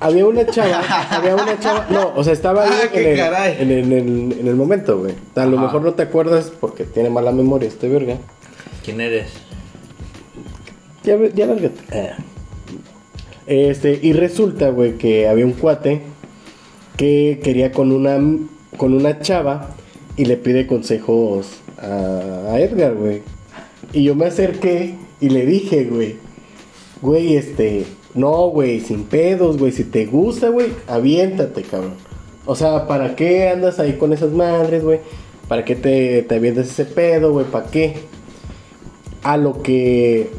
[0.00, 3.18] Había una chava, había una chava, no, o sea, estaba ahí Ah, en, qué el,
[3.18, 3.56] caray.
[3.60, 3.92] en, el, en
[4.32, 5.14] el- en el momento, güey.
[5.36, 5.66] A lo Ajá.
[5.66, 8.16] mejor no te acuerdas porque tiene mala memoria este verga.
[8.84, 9.30] ¿Quién eres?
[11.04, 11.80] Ya, ya lárgate.
[11.92, 12.16] Ah.
[13.46, 16.02] Este, y resulta, güey, que había un cuate
[16.96, 18.20] que quería con una
[18.76, 19.70] con una chava
[20.16, 23.22] y le pide consejos a, a Edgar, güey.
[23.92, 26.16] Y yo me acerqué y le dije, güey,
[27.02, 31.94] güey, este, no, güey, sin pedos, güey, si te gusta, güey, aviéntate, cabrón.
[32.46, 35.00] O sea, ¿para qué andas ahí con esas madres, güey?
[35.48, 37.46] ¿Para qué te, te avientas ese pedo, güey?
[37.46, 37.96] ¿Para qué?
[39.22, 40.30] A lo que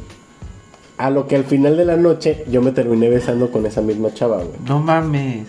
[1.01, 4.13] a lo que al final de la noche yo me terminé besando con esa misma
[4.13, 4.59] chava, güey.
[4.67, 5.47] No mames.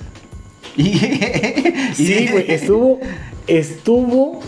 [1.95, 2.99] Sí, güey, estuvo
[3.47, 4.41] estuvo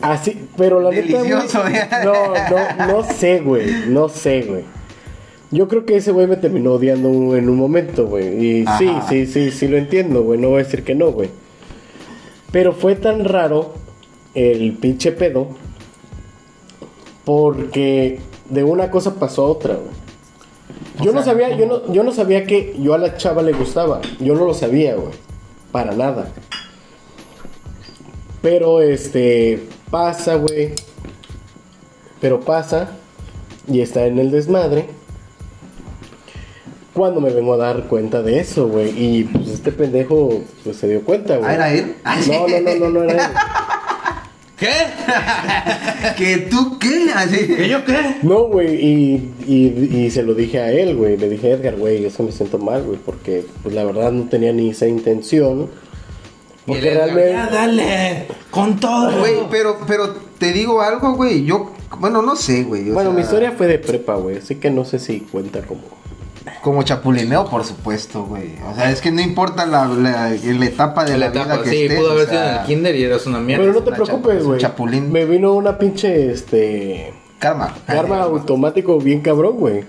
[0.00, 1.46] así, pero la neta güey, güey.
[2.02, 2.14] No,
[2.48, 4.64] no no sé, güey, no sé, güey.
[5.50, 8.62] Yo creo que ese güey me terminó odiando en un momento, güey.
[8.62, 10.40] Y sí, sí, sí, sí lo entiendo, güey.
[10.40, 11.28] No voy a decir que no, güey.
[12.50, 13.74] Pero fue tan raro
[14.34, 15.48] el pinche pedo.
[17.24, 20.05] Porque de una cosa pasó a otra, güey.
[21.02, 23.42] Yo O no sea, sabía, yo no, yo no sabía que yo a la chava
[23.42, 24.00] le gustaba.
[24.20, 25.12] Yo no lo sabía, güey.
[25.72, 26.28] Para nada.
[28.42, 30.72] Pero este pasa, güey.
[32.20, 32.90] Pero pasa
[33.68, 34.86] y está en el desmadre.
[36.94, 38.90] Cuando me vengo a dar cuenta de eso, güey.
[38.96, 41.50] Y pues este pendejo pues se dio cuenta, güey.
[41.50, 41.96] ¿Ah, era él?
[42.28, 43.32] No, no, no, no, no era él.
[44.58, 44.70] ¿Qué?
[46.16, 47.10] ¿Que tú qué?
[47.14, 47.46] Así.
[47.46, 48.16] ¿Que yo qué?
[48.22, 51.18] No, güey, y, y, y se lo dije a él, güey.
[51.18, 54.28] Le dije, Edgar, güey, es que me siento mal, güey, porque pues la verdad no
[54.28, 55.68] tenía ni esa intención.
[56.64, 57.32] Porque realmente...
[57.32, 59.18] Ya, dale, con todo.
[59.20, 61.44] Güey, pero, pero te digo algo, güey.
[61.44, 62.90] Yo, bueno, no sé, güey.
[62.90, 65.95] Bueno, sea, mi historia fue de prepa, güey, así que no sé si cuenta como...
[66.66, 68.56] Como chapulineo, por supuesto, güey.
[68.68, 71.62] O sea, es que no importa la, la, la etapa de la, la vida etapa,
[71.62, 71.96] que sí, estés.
[71.96, 73.62] pudo o haber sea, sido en el kinder y eras una mierda.
[73.62, 74.60] Pero no te preocupes, güey.
[74.60, 75.12] chapulín.
[75.12, 77.14] Me vino una pinche, este...
[77.38, 77.72] Karma.
[77.86, 79.84] Karma automático bien cabrón, güey.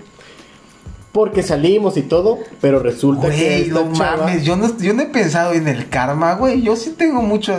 [1.12, 4.18] Porque salimos y todo, pero resulta que Güey, esta no chava...
[4.18, 6.62] mames, yo no, yo no he pensado en el karma, güey.
[6.62, 7.58] Yo sí tengo mucho,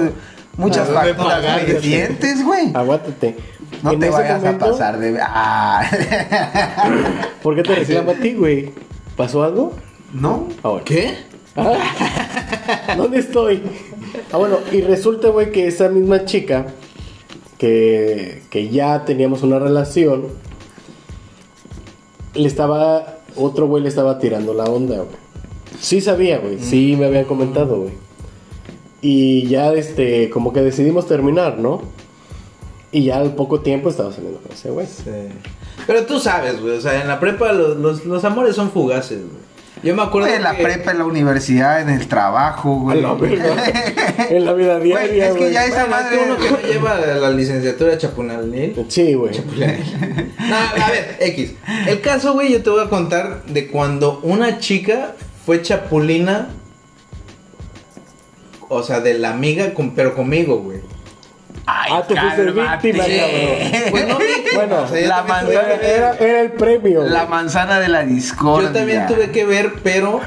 [0.57, 2.71] muchas Ah, facturas pendientes, güey.
[2.73, 3.37] Aguántate.
[3.83, 5.19] No En te vayas momento, a pasar de...
[5.21, 5.91] Ah.
[7.43, 8.71] ¿Por qué te reclama a ti, güey?
[9.19, 9.73] ¿Pasó algo?
[10.15, 10.47] ¿No?
[10.63, 10.85] Ahora.
[10.85, 11.17] ¿Qué?
[11.57, 13.61] Ah, ¿Dónde estoy?
[14.31, 16.67] Ah, bueno, y resulta, güey, que esa misma chica,
[17.59, 20.29] que, que ya teníamos una relación,
[22.35, 25.17] le estaba, otro güey le estaba tirando la onda, güey.
[25.81, 27.95] Sí sabía, güey, sí me habían comentado, güey.
[29.03, 31.83] Y ya, este, como que decidimos terminar, ¿no?
[32.93, 34.87] Y ya al poco tiempo estaba saliendo con ese güey.
[34.87, 35.11] Sí.
[35.89, 39.19] Pero tú sabes, güey, o sea, en la prepa los, los, los amores son fugaces,
[39.19, 39.49] güey.
[39.83, 43.01] Yo me acuerdo Güey, en la que- prepa, en la universidad, en el trabajo, güey.
[43.01, 43.55] la verga.
[44.29, 45.53] en la vida Güey, diaria, es que güey.
[45.53, 48.85] ya esa Bueno, es que madre- uno que no lleva la licenciatura chapunalil.
[48.89, 49.33] Sí, güey.
[49.39, 51.53] No, a ver, X.
[51.87, 55.15] El caso, güey, yo te voy a contar de cuando una chica
[55.47, 56.49] fue chapulina.
[58.69, 60.81] O sea, de la amiga, con- pero conmigo, güey.
[61.71, 64.19] Ay, Ah, tú fuiste víctima, cabrón.
[64.55, 67.03] Bueno, o sea, yo la tuve Era, el premio.
[67.03, 67.31] La güey.
[67.31, 68.69] manzana de la discordia.
[68.69, 70.21] Yo también tuve que ver, pero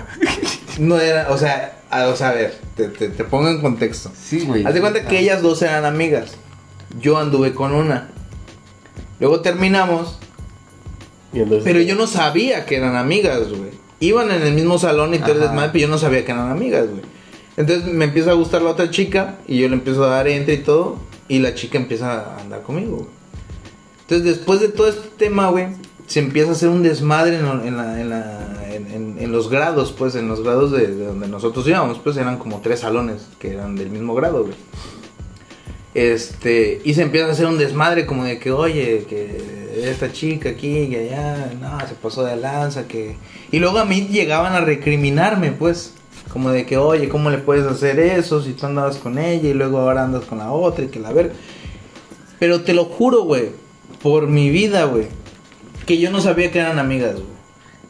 [0.77, 4.11] no era, o sea, a, o sea, a ver, te, te, te pongo en contexto.
[4.15, 4.63] Sí, güey.
[4.65, 6.33] Haz de cuenta que ellas dos eran amigas.
[6.99, 8.09] Yo anduve con una.
[9.19, 10.19] Luego terminamos,
[11.33, 13.71] Y pero yo no sabía que eran amigas, güey.
[13.99, 16.51] Iban en el mismo salón y todo el desmadre, pero yo no sabía que eran
[16.51, 17.01] amigas, güey.
[17.57, 20.53] Entonces me empieza a gustar la otra chica y yo le empiezo a dar entre
[20.55, 20.97] y todo
[21.31, 23.07] y la chica empieza a andar conmigo.
[24.01, 25.67] Entonces después de todo este tema, güey,
[26.05, 31.05] se empieza a hacer un desmadre en, los grados, pues, en los grados de, de
[31.05, 34.55] donde nosotros íbamos, pues eran como tres salones que eran del mismo grado, güey.
[35.93, 40.49] Este, y se empieza a hacer un desmadre como de que, oye, que esta chica
[40.49, 43.15] aquí, que allá, no, se pasó de lanza, que...
[43.53, 45.93] Y luego a mí llegaban a recriminarme, pues,
[46.31, 49.53] como de que, oye, ¿cómo le puedes hacer eso si tú andabas con ella y
[49.53, 51.33] luego ahora andas con la otra y que la ver...
[52.39, 53.49] Pero te lo juro, güey,
[54.01, 55.07] por mi vida, güey,
[55.85, 57.25] que yo no sabía que eran amigas, güey.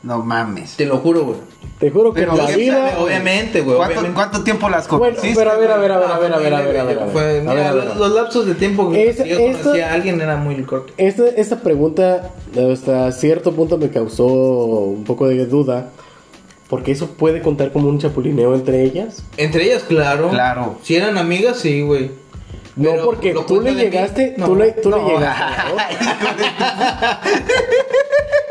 [0.03, 0.75] No mames.
[0.77, 1.37] Te lo juro, güey.
[1.79, 2.89] Te juro que Pero en la ¿qué vida.
[2.89, 3.03] sabe?
[3.03, 3.77] Obviamente, güey.
[3.77, 5.35] ¿Cuánto, cuánto tiempo las Bueno, conociste?
[5.39, 6.99] pero a ver, a ver, a ver, a ver, a ver, a ver, a ver,
[6.99, 7.11] a ver.
[7.13, 7.97] Fue- mira, a ver, a los, ver.
[7.97, 10.91] los lapsos de tiempo que Es- yo esto- conocí a alguien era muy corto.
[10.97, 12.31] Esta, esta pregunta
[12.71, 15.91] hasta cierto punto me causó un poco de duda.
[16.71, 19.23] Porque eso puede contar como un chapulineo entre ellas.
[19.37, 20.29] Entre ellas, claro.
[20.29, 20.79] Claro.
[20.81, 22.09] Si eran amigas, sí, güey.
[22.77, 24.45] No, Pero porque lo tú le llegaste, no.
[24.47, 25.07] tú le, tú le No.
[25.09, 25.43] llegaste.
[25.69, 25.75] ¿no?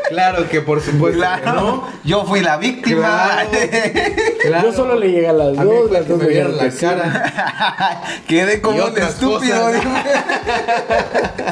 [0.09, 1.19] Claro que por supuesto.
[1.19, 1.53] Claro.
[1.61, 1.87] ¿no?
[2.03, 3.29] Yo fui la víctima.
[3.49, 3.49] Claro.
[4.41, 4.67] Claro.
[4.69, 8.03] Yo solo le llegué a las A dos, las dos me vieron la cara.
[8.27, 9.69] Quedé como un estúpido.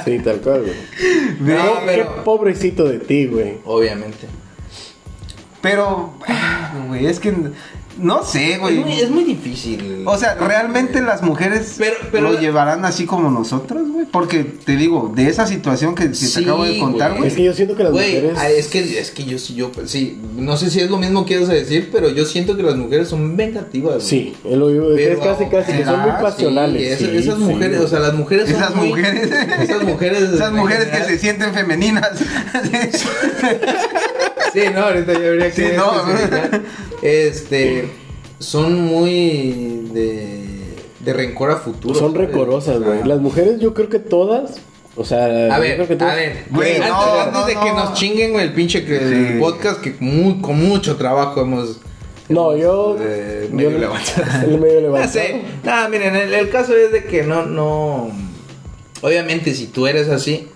[0.03, 0.75] Sí, tal cual, güey.
[1.39, 3.59] No, No, pero- Qué pobrecito de ti, güey.
[3.63, 4.27] Obviamente.
[5.61, 6.13] Pero,
[6.87, 7.33] güey, es que
[7.97, 8.77] no sé, Es güey.
[8.77, 10.03] muy, es muy difícil.
[10.05, 14.05] O sea, ¿realmente las mujeres Pero- pero- lo llevarán así como nosotros, güey?
[14.05, 17.27] Porque te digo, de esa situación que, que Sí, te acabo de contar, güey.
[17.27, 18.37] Es que yo siento que las Güey, mujeres.
[18.39, 21.25] ah, es que, es que yo sí, yo, sí, no sé si es lo mismo
[21.25, 23.95] que ibas a decir, pero yo siento que las mujeres son vengativas.
[23.95, 24.05] güey.
[24.07, 26.81] Sí, es, lo, es Pero- casi casi que son muy Ah, pasionales.
[26.81, 29.29] Sí, esas, sí, esas mujeres, o sea, las mujeres son Esas muy- mujeres.
[29.61, 32.09] esas mujeres, Esas en mujeres que se sienten femeninas.
[34.53, 35.91] Sí, no, ahorita yo habría que Sí, no.
[37.01, 37.89] Este
[38.39, 40.45] son muy de
[40.99, 41.95] de rencor a futuro.
[41.97, 43.03] Son sea, güey.
[43.05, 44.59] Las mujeres, yo creo que todas.
[44.95, 47.53] O sea, A yo ver, creo que a ver, Güey, antes, no, antes no, de
[47.53, 47.73] que no.
[47.75, 49.39] nos chinguen güey, el pinche que- el Sí.
[49.39, 51.79] podcast que muy, con mucho trabajo hemos
[52.27, 52.97] No, yo.
[52.99, 54.25] eh, yo medio levantado.
[54.45, 55.13] El medio Ya levantado.
[55.13, 55.41] sé.
[55.63, 58.09] Nada, miren, el, el caso es de que no, no.
[59.01, 60.48] Obviamente, si tú eres así,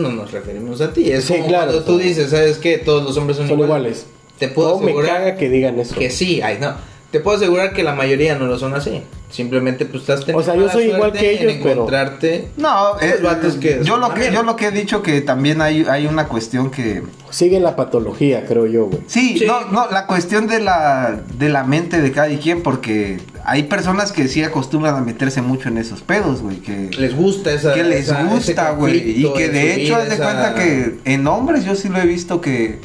[0.00, 1.10] pues no nos referimos a ti.
[1.10, 2.78] Es Sí, como claro, cuando tú dices, ¿sabes qué?
[2.78, 4.06] Todos los hombres son, Son iguales.
[4.38, 5.94] Te puedo ¿Cómo me asegurar caga que digan eso?
[5.94, 6.74] que sí, ay, no.
[7.14, 9.00] Te puedo asegurar que la mayoría no lo son así.
[9.30, 12.48] Simplemente pues estás teniendo O sea, yo soy igual suerte que ellos, en pero- encontrarte.
[12.56, 15.84] No, eh, vatos que yo lo que yo lo que he dicho que también hay
[15.88, 18.98] hay una cuestión que Sigue la patología, creo yo, güey.
[19.06, 19.46] Sí, Sí.
[19.46, 24.10] no, no, la cuestión de la, de la mente de cada quien, porque hay personas
[24.10, 27.74] que sí acostumbran a meterse mucho en esos pedos, güey, que, Les gusta esa.
[27.74, 31.26] que les esa- gusta, güey, y que de hecho, haz de esa- cuenta que en
[31.28, 32.80] hombres yo sí lo he visto que,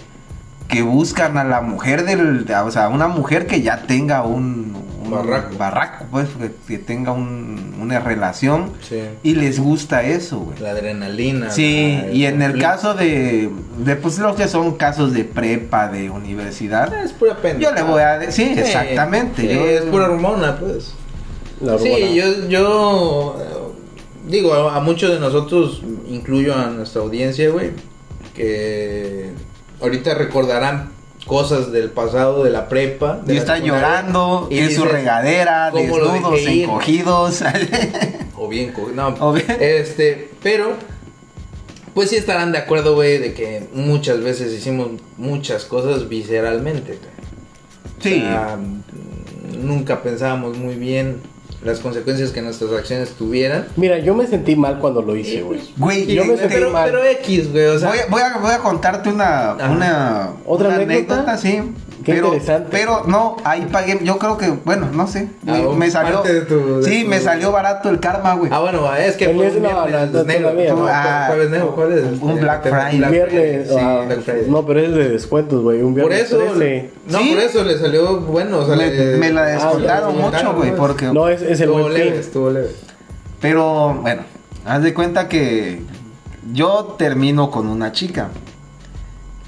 [0.69, 5.09] que buscan a la mujer del, o sea, una mujer que ya tenga un, un
[5.11, 5.57] Barraco.
[5.57, 9.01] barraco, pues, que, que tenga un- una relación Sí.
[9.23, 10.59] y les gusta eso, güey.
[10.59, 11.49] La adrenalina.
[11.49, 13.49] Sí, la- y en el caso de,
[13.83, 17.59] de pues los que son casos de prepa, de universidad, Es pura pena.
[17.59, 19.41] yo le voy a decir, sí, exactamente.
[19.41, 20.93] Sí, yo- es pura hormona, pues.
[21.61, 21.95] La hormona.
[21.95, 23.73] Sí, yo, yo
[24.27, 27.71] digo, a, a muchos de nosotros, incluyo a nuestra audiencia, güey,
[28.35, 29.31] que
[29.81, 30.91] ahorita recordarán
[31.25, 33.17] cosas del pasado de la prepa.
[33.17, 37.43] de y la está llorando y en su regadera, ¿cómo lo desnudos, encogidos.
[38.35, 39.45] O bien, no, O bien.
[39.59, 40.73] este, pero,
[41.93, 46.93] pues sí estarán de acuerdo, güey, de que muchas veces hicimos muchas cosas visceralmente.
[46.93, 48.57] O sí, sea,
[49.61, 51.21] nunca pensábamos muy bien
[51.63, 53.67] las consecuencias que nuestras acciones tuvieran.
[53.75, 55.59] Mira, yo me sentí mal cuando lo hice, güey.
[55.77, 56.89] Güey, Yo me sentí pero, mal.
[56.89, 59.69] pero X, güey, o sea, voy, a, voy, a, voy a contarte una, Ajá.
[59.71, 61.37] una, ¿Otra una anécdota?
[61.37, 61.61] sí.
[62.03, 62.69] Qué pero, interesante.
[62.71, 65.27] Pero no, ahí pagué, yo creo que, bueno, no sé.
[65.45, 66.15] Ah, un me salió.
[66.15, 68.49] parte de tu- de sí, tu- me salió barato el karma, güey.
[68.53, 70.75] Ah, bueno, es que El fue un no, viernes negro.
[70.77, 70.87] no.
[70.89, 71.75] Ah, ¿Jueves negro?
[71.75, 72.03] ¿Cuál es?
[72.21, 72.97] un Black Friday.
[72.99, 73.67] Black viernes.
[73.67, 74.45] sí, ah, Black Friday.
[74.49, 75.81] no, pero es de descuentos, güey.
[75.81, 76.89] Un Por viernes eso, 13.
[77.09, 77.29] no, ¿Sí?
[77.33, 80.75] por eso le salió bueno, o sea, me, le- me la ah, descontaron mucho, güey,
[80.77, 81.05] porque...
[81.07, 82.19] No, es, es el estuvo buen leve, fin.
[82.19, 82.69] estuvo leve.
[83.41, 84.23] Pero bueno,
[84.65, 85.81] haz de cuenta que
[86.53, 88.29] yo termino con una chica.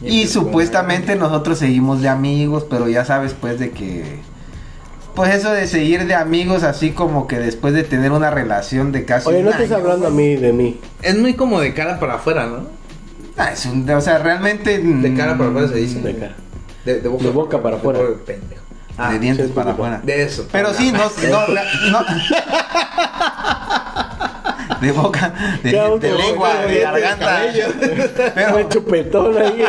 [0.04, 4.20] Y supuestamente nosotros seguimos de amigos, pero ya sabes pues de que...
[5.14, 9.04] Pues eso de seguir de amigos así como que después de tener una relación de
[9.06, 9.28] casi...
[9.30, 10.80] Oye, no estés año, hablando a mí de mí.
[11.04, 12.62] Es muy como de cara para afuera, ¿no?
[13.38, 14.80] Ah, es un- o sea, realmente...
[14.80, 16.00] De cara para afuera se dice.
[16.00, 16.36] De cara.
[16.86, 18.00] De, de boca, De boca para afuera.
[18.00, 18.62] De pendejo.
[18.98, 20.02] Ah, de dientes sí, para afuera.
[20.04, 20.48] de eso.
[20.52, 21.00] Pero sí, no,
[21.30, 22.06] no, no.
[24.82, 27.42] De boca, de, lengua, de de garganta.
[28.34, 29.64] Pero chupetón ahí.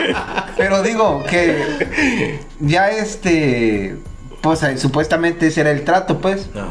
[0.57, 3.99] pero digo que ya este,
[4.41, 6.49] pues supuestamente ese era el trato, pues.
[6.55, 6.69] Ajá.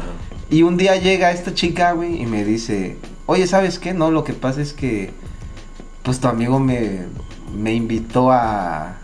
[0.50, 3.94] Y un día llega esta chica, güey, y me dice, oye, ¿sabes qué?
[3.94, 5.12] No, lo que pasa es que,
[6.02, 7.02] pues tu amigo me,
[7.54, 8.96] me invitó a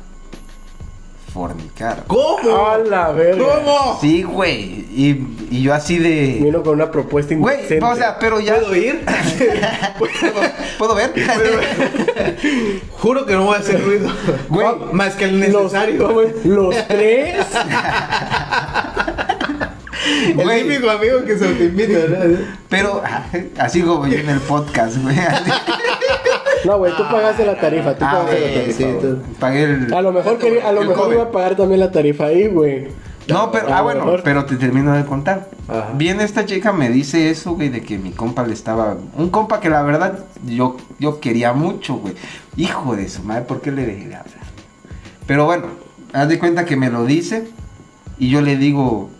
[1.38, 2.02] fornicar.
[2.08, 2.66] ¿Cómo?
[2.68, 3.44] A la verga.
[3.64, 3.98] ¿Cómo?
[4.00, 4.86] Sí, güey.
[4.92, 6.40] Y, y yo así de...
[6.42, 7.84] Vino con una propuesta Güey, indecente.
[7.84, 8.56] o sea, pero ya...
[8.56, 9.04] ¿Puedo ir?
[10.78, 11.12] ¿Puedo ver?
[12.98, 14.10] Juro que no voy a hacer ruido.
[14.48, 16.32] Güey, más que el los, necesario.
[16.44, 17.36] los tres.
[20.08, 22.36] el típico amigo que se autoinvita, ¿no?
[22.68, 23.02] Pero
[23.58, 25.16] así como yo en el podcast, güey.
[26.64, 27.94] No, güey, tú pagaste la tarifa.
[27.96, 28.78] Tú Ah, pagaste la tarifa.
[28.78, 29.94] sí, tú- pagué el...
[29.94, 32.88] A lo mejor, quería- a lo mejor iba a pagar también la tarifa ahí, güey.
[33.28, 34.22] No, pero, ah, bueno, mejor.
[34.24, 35.48] pero te termino de contar.
[35.68, 35.90] Ajá.
[35.94, 38.96] Viene esta chica, me dice eso, güey, de que mi compa le estaba...
[39.16, 42.14] Un compa que la verdad yo, yo quería mucho, güey.
[42.56, 44.34] Hijo de su madre, ¿por qué le dejé de hablar?
[45.26, 45.66] Pero bueno,
[46.14, 47.44] haz de cuenta que me lo dice
[48.18, 49.10] y yo le digo...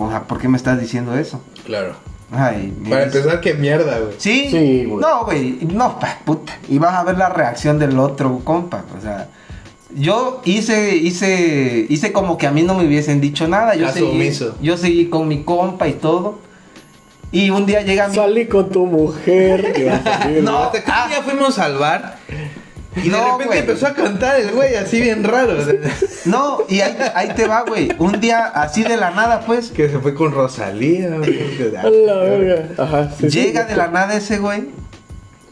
[0.00, 1.42] O sea, ¿por qué me estás diciendo eso?
[1.64, 1.94] Claro.
[2.32, 4.14] Ay, me Para empezar, qué mierda, güey.
[4.18, 4.48] ¿Sí?
[4.50, 5.00] Sí, güey.
[5.00, 6.58] No, güey, no, pa, puta.
[6.68, 9.28] Y vas a ver la reacción del otro compa, o sea...
[9.92, 13.74] Yo hice, hice, hice como que a mí no me hubiesen dicho nada.
[13.74, 14.30] Yo seguí,
[14.62, 16.38] yo seguí con mi compa y todo.
[17.32, 18.14] Y un día llega mi...
[18.14, 19.74] Salí con tu mujer.
[20.42, 22.18] No, que un día fuimos al bar
[22.96, 23.58] y de No, repente güey.
[23.60, 25.56] empezó a cantar el güey así bien raro.
[26.24, 27.88] No, y ahí, ahí te va, güey.
[27.98, 29.70] Un día así de la nada, pues.
[29.70, 31.08] que se fue con Rosalía.
[31.16, 31.76] güey.
[31.76, 32.68] A la verga.
[32.82, 33.10] Ajá.
[33.18, 33.40] sí, sí.
[33.40, 34.68] Llega de la nada ese güey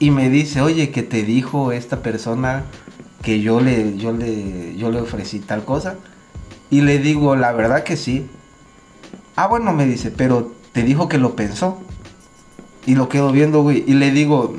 [0.00, 2.64] y me dice, oye, que te dijo esta persona
[3.22, 5.96] que yo le, yo le, yo le ofrecí tal cosa.
[6.70, 8.26] Y le digo, la verdad que sí.
[9.36, 11.80] Ah, bueno, me dice, pero te dijo que lo pensó.
[12.84, 13.84] Y lo quedo viendo, güey.
[13.86, 14.54] Y le digo,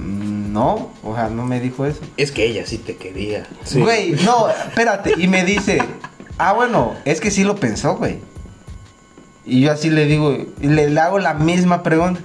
[0.52, 2.00] no, o sea, no me dijo eso.
[2.18, 3.46] Es que ella sí te quería.
[3.64, 3.80] Sí.
[3.82, 5.14] Güey, no, espérate.
[5.18, 5.80] Y me dice,
[6.38, 8.18] ah, bueno, es que sí lo pensó, güey.
[9.46, 10.32] Y yo así le digo,
[10.62, 12.22] y le, le hago la misma pregunta.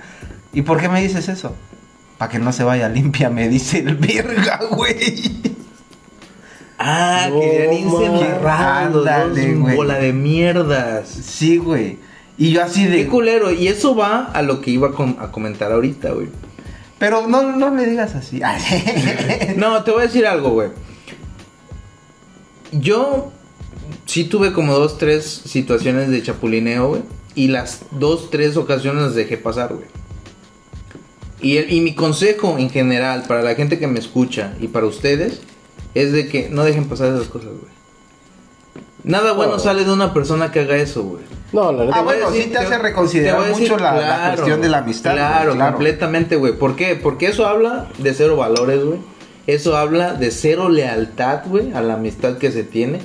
[0.52, 1.54] ¿Y por qué me dices eso?
[2.18, 5.42] Para que no se vaya limpia, me dice el verga, güey.
[6.78, 8.22] Ah, No, querían irse mames.
[8.22, 9.76] amarrando, Ándale, dos güey.
[9.76, 11.08] bola de mierdas.
[11.08, 11.98] Sí, güey.
[12.37, 13.04] Y yo así de...
[13.04, 13.50] Qué culero.
[13.52, 16.28] Y eso va a lo que iba a, com- a comentar ahorita, güey.
[17.04, 18.40] Pero no, no le digas así.
[19.56, 20.70] No, te voy a decir algo, güey.
[22.72, 23.30] Yo
[24.06, 27.02] sí tuve como dos, tres situaciones de chapulineo, güey.
[27.34, 29.86] Y las dos, tres ocasiones las dejé pasar, güey.
[31.42, 34.86] Y, el- y mi consejo en general para la gente que me escucha y para
[34.86, 35.42] ustedes
[35.94, 37.74] es de que no dejen pasar esas cosas, güey.
[39.02, 39.58] Nada bueno No.
[39.58, 41.22] sale de una persona que haga eso, güey.
[41.54, 41.98] No, la neta.
[41.98, 45.12] Ah, bueno, decir- sí te hace reconsiderar te mucho la- la cuestión de la amistad,
[45.14, 45.72] Claro, claro.
[45.72, 46.52] completamente, güey.
[46.58, 46.96] ¿Por qué?
[46.96, 48.98] Porque eso habla de cero valores, güey.
[49.46, 52.98] Eso habla de cero lealtad, güey, a la amistad que se tiene.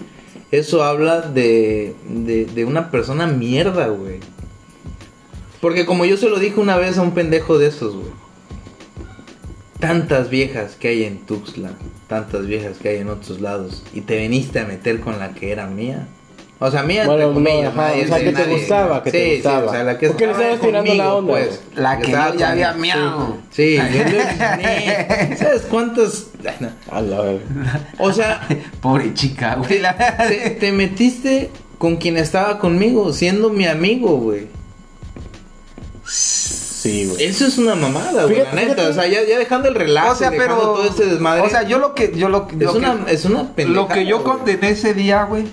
[0.52, 4.20] Eso habla de, de, de una persona mierda, güey.
[5.62, 8.12] Porque como yo se lo dije una vez a un pendejo de esos, güey.
[9.80, 11.72] Tantas viejas que hay en Tuxtla,
[12.08, 15.52] tantas viejas que hay en otros lados, y te viniste a meter con la que
[15.52, 16.08] era mía.
[16.62, 19.18] O sea, mía, Bueno, entre comillas, no, nadie- o sea, que te gustaba, que te
[19.24, 19.66] Sí, sí, gustaba.
[19.68, 21.62] o sea, la que ¿Por qué le estaba estabas tirando la conmigo, onda, pues.
[21.76, 23.38] La que estaba yo ya había miado.
[23.50, 25.62] Sí, yo le ¿Sabes
[26.60, 26.70] no.
[26.92, 27.46] A la verga.
[27.98, 28.46] O sea,
[28.82, 29.70] Pobre chica, güey.
[29.70, 29.96] te, la-
[30.28, 34.48] te- te metiste con quien estaba conmigo, siendo mi amigo, güey.
[36.06, 37.24] Sí, güey.
[37.26, 38.60] Eso es una mamada, güey, la neta.
[38.74, 38.82] fíjate.
[38.88, 40.56] O sea, ya, ya dejando el relajo, O sea, pero...
[40.58, 41.42] todo este desmadre.
[41.42, 42.12] O sea, yo lo que...
[42.16, 44.32] Yo lo, es, lo una, que, es una pendejada, Lo que yo güey.
[44.38, 45.46] condené ese día, güey,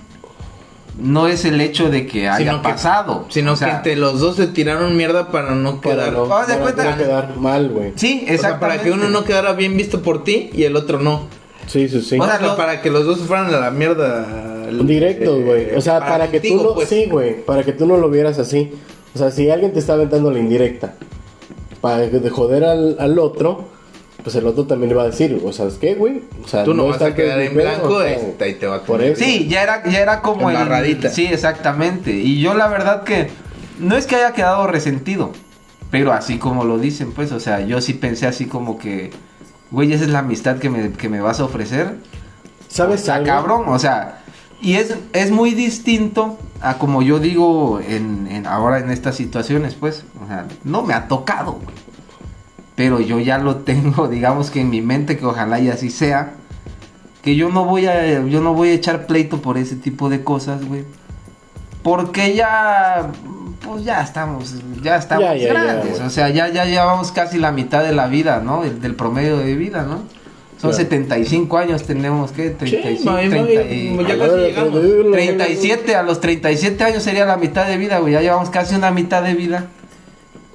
[0.99, 3.27] no es el hecho de que haya Sino que- pasado.
[3.29, 6.13] Sino O sea, que entre los dos se tiraron mierda para no Para quedar.
[6.15, 7.93] no, Haz de para cuenta- no quedar mal, güey.
[7.97, 8.67] Sí, O sea, exactamente.
[8.79, 11.27] para que uno no quedara bien visto por ti y el otro no.
[11.67, 12.19] Sí, sí, sí.
[12.19, 14.25] O sea, para que los dos fueran a la mierda.
[14.71, 15.75] Directos, eh, güey.
[15.77, 16.89] O sea, para, que tú no, pues.
[16.89, 18.73] sí, güey, para que tú no lo vieras así.
[19.15, 20.95] O sea, si alguien te está aventando la indirecta
[21.81, 23.69] para de joder al, al otro,
[24.27, 26.21] pues el otro también le va a decir, o sea, ¿sabes qué, güey?
[26.45, 29.05] O sea, Tú no, vas a quedar en blanco, o sea, este, te va a
[29.05, 29.23] eso.
[29.25, 30.57] Sí, ya era, ya era como el.
[30.57, 31.11] Embarradita.
[31.11, 32.11] Sí, exactamente.
[32.11, 33.29] Y yo la verdad que
[33.79, 35.31] no es que haya quedado resentido,
[35.93, 39.13] pero así como lo dicen, pues, o sea, yo sí pensé así como que,
[39.71, 41.95] güey, esa es la amistad que me, que me vas a ofrecer.
[42.67, 43.27] ¿Sabes Está algo?
[43.29, 44.25] cabrón, o sea,
[44.61, 49.75] y es, es muy distinto a como yo digo en, en- ahora en estas situaciones,
[49.77, 51.77] pues, o sea, no me ha tocado, güey.
[52.77, 56.35] Pero yo ya lo tengo, digamos que en mi mente, que ojalá y así sea,
[57.23, 60.23] que yo no voy a, yo no voy a echar pleito por ese tipo de
[60.23, 60.85] cosas, güey.
[61.83, 63.11] Porque ya,
[63.65, 67.39] pues ya estamos, ya estamos Ya, ya, ya, grandes, o sea, ya, ya llevamos casi
[67.39, 68.65] la mitad de la vida, ¿no?
[68.65, 69.99] El- del promedio de vida, ¿no?
[70.61, 70.77] Son Claro.
[70.77, 72.51] 75 años tenemos, ¿qué?
[72.51, 74.81] 35, mami, 30 mami, y- ya casi ver, llegamos.
[75.13, 78.15] 37, a los 37 años sería la mitad de vida, güey.
[78.15, 79.67] Ya llevamos casi una mitad de vida.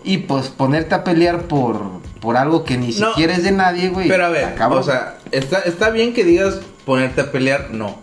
[0.04, 1.80] Y pues ponerte a pelear por,
[2.22, 4.08] por algo que ni No, siquiera es de nadie, güey.
[4.08, 4.80] Pero a ver, cabrón.
[4.80, 8.00] o sea, está, está bien que digas ponerte a pelear, no.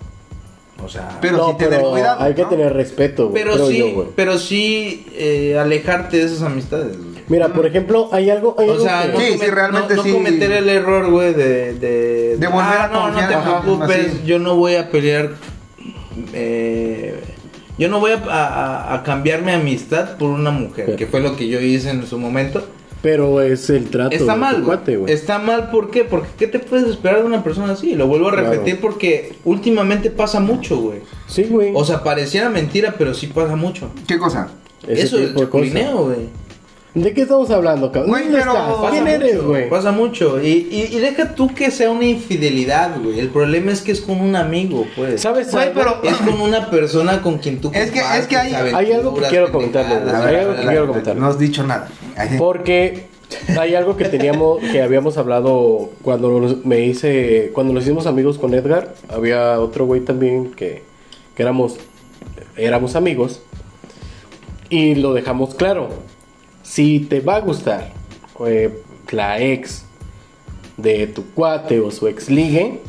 [0.85, 3.79] O sea, Pero no, sí tener pero cuidado, hay que tener respeto, güey, pero sí,
[3.79, 6.97] yo, pero sí eh, alejarte de esas amistades.
[6.97, 7.09] güey.
[7.29, 9.95] Mira, por ejemplo, hay algo, hay O algo sea, que- no, Sí, comet- sí, realmente
[9.95, 10.13] no- no sí.
[10.13, 14.07] cometer el error, güey, de, de, De volver ah, a no, no te ajá, preocupes,
[14.09, 14.23] así.
[14.25, 15.31] yo no voy a pelear,
[16.33, 17.21] eh,
[17.79, 21.37] yo no voy a, a- a cambiar mi amistad por una mujer, que fue lo
[21.37, 22.67] que yo hice en su momento.
[23.03, 25.13] Pero es el trato Está de mal, tu güey.
[25.13, 26.05] Está mal, ¿por qué?
[26.05, 27.95] Porque ¿qué te puedes esperar de una persona así?
[27.95, 28.51] Lo vuelvo a Claro.
[28.51, 31.01] repetir porque últimamente pasa mucho, güey.
[31.27, 31.73] Sí, güey.
[31.75, 33.91] O sea, pareciera mentira, pero sí pasa mucho.
[34.07, 34.49] ¿Qué cosa?
[34.87, 35.35] Ese Eso cosas.
[35.37, 36.49] chapulineo, güey.
[36.95, 38.11] ¿De qué estamos hablando, cabrón?
[38.11, 38.75] Güey, ¿Dónde pero- estás?
[38.75, 39.69] Pasa ¿Quién mucho, eres, güey?
[39.71, 40.43] Pasa mucho.
[40.43, 43.21] Y, y, y deja tú que sea una infidelidad, güey.
[43.21, 45.21] El problema es que es con un amigo, pues.
[45.21, 48.55] ¿Sabes Güey, pero- Es con una persona con quien tú Es que- es que hay-
[48.55, 49.99] hay algo que quiero comentarle, güey.
[50.01, 51.17] pendejadas, Hay algo que quiero comentar.
[51.17, 51.89] No has dicho nada.
[52.39, 53.07] Porque
[53.59, 58.39] hay algo que teníamos, que habíamos hablado cuando nos- me hice, cuando nos hicimos amigos
[58.39, 60.83] con Edgar, había otro güey también que,
[61.35, 61.77] que éramos,
[62.57, 63.41] éramos amigos
[64.71, 65.89] y lo dejamos claro.
[66.63, 67.93] Si te va a gustar
[68.47, 68.71] eh,
[69.11, 69.85] la ex
[70.77, 72.81] de tu cuate o su ex ligue,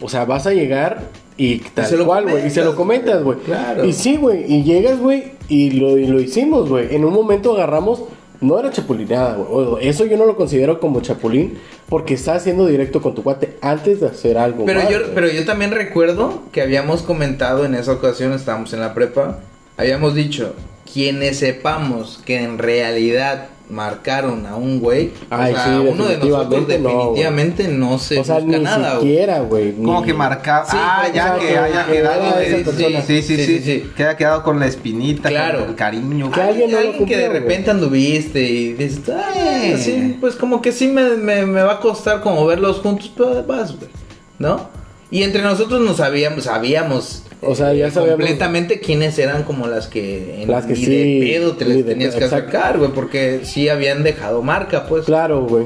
[0.00, 3.38] o sea, vas a llegar y tal se cual, güey, y se lo comentas, güey.
[3.38, 3.84] Claro.
[3.84, 6.94] Y sí, güey, y llegas, güey, y lo, y lo hicimos, güey.
[6.94, 8.02] En un momento agarramos,
[8.40, 9.48] no era chapulineada, güey.
[9.66, 11.58] o- Eso yo no lo considero como chapulín,
[11.88, 14.64] porque está haciendo directo con tu cuate antes de hacer algo.
[14.64, 15.14] Pero yo, güey.
[15.14, 19.40] pero yo también recuerdo que habíamos comentado en esa ocasión, estábamos en la prepa,
[19.76, 20.54] habíamos dicho,
[20.92, 26.16] quienes sepamos que en realidad marcaron a un güey, Ay, o sea, sí, uno de
[26.18, 29.00] nosotros definitivamente no, se o sea, busca ni nada, güey.
[29.08, 29.72] siquiera, güey.
[29.74, 30.64] Como que marcar.
[30.66, 32.22] Sí, ah, pues, ya o sea, que que- haya que quedado.
[32.22, 33.02] haya de- esa persona.
[33.02, 33.90] Sí, sí, Sí, sí, sí, sí.
[33.96, 35.60] Que haya quedado con la espinita, Claro.
[35.60, 36.30] con el cariño.
[36.30, 40.62] Que alguien no lo alguien que de repente anduviste y dices, "Ay, sí, pues como
[40.62, 43.90] que sí me, me, me va a costar como verlos juntos, pero vas, güey,
[44.38, 44.68] ¿no?
[45.10, 49.86] Y entre nosotros nos sabíamos, sabíamos, O sea, ya sabíamos- completamente quiénes eran como las
[49.86, 52.46] que en Las que ni sí, de pedo te les tenías que exacto.
[52.48, 55.04] acercar, güey, porque sí habían dejado marca, pues.
[55.04, 55.64] Claro, güey.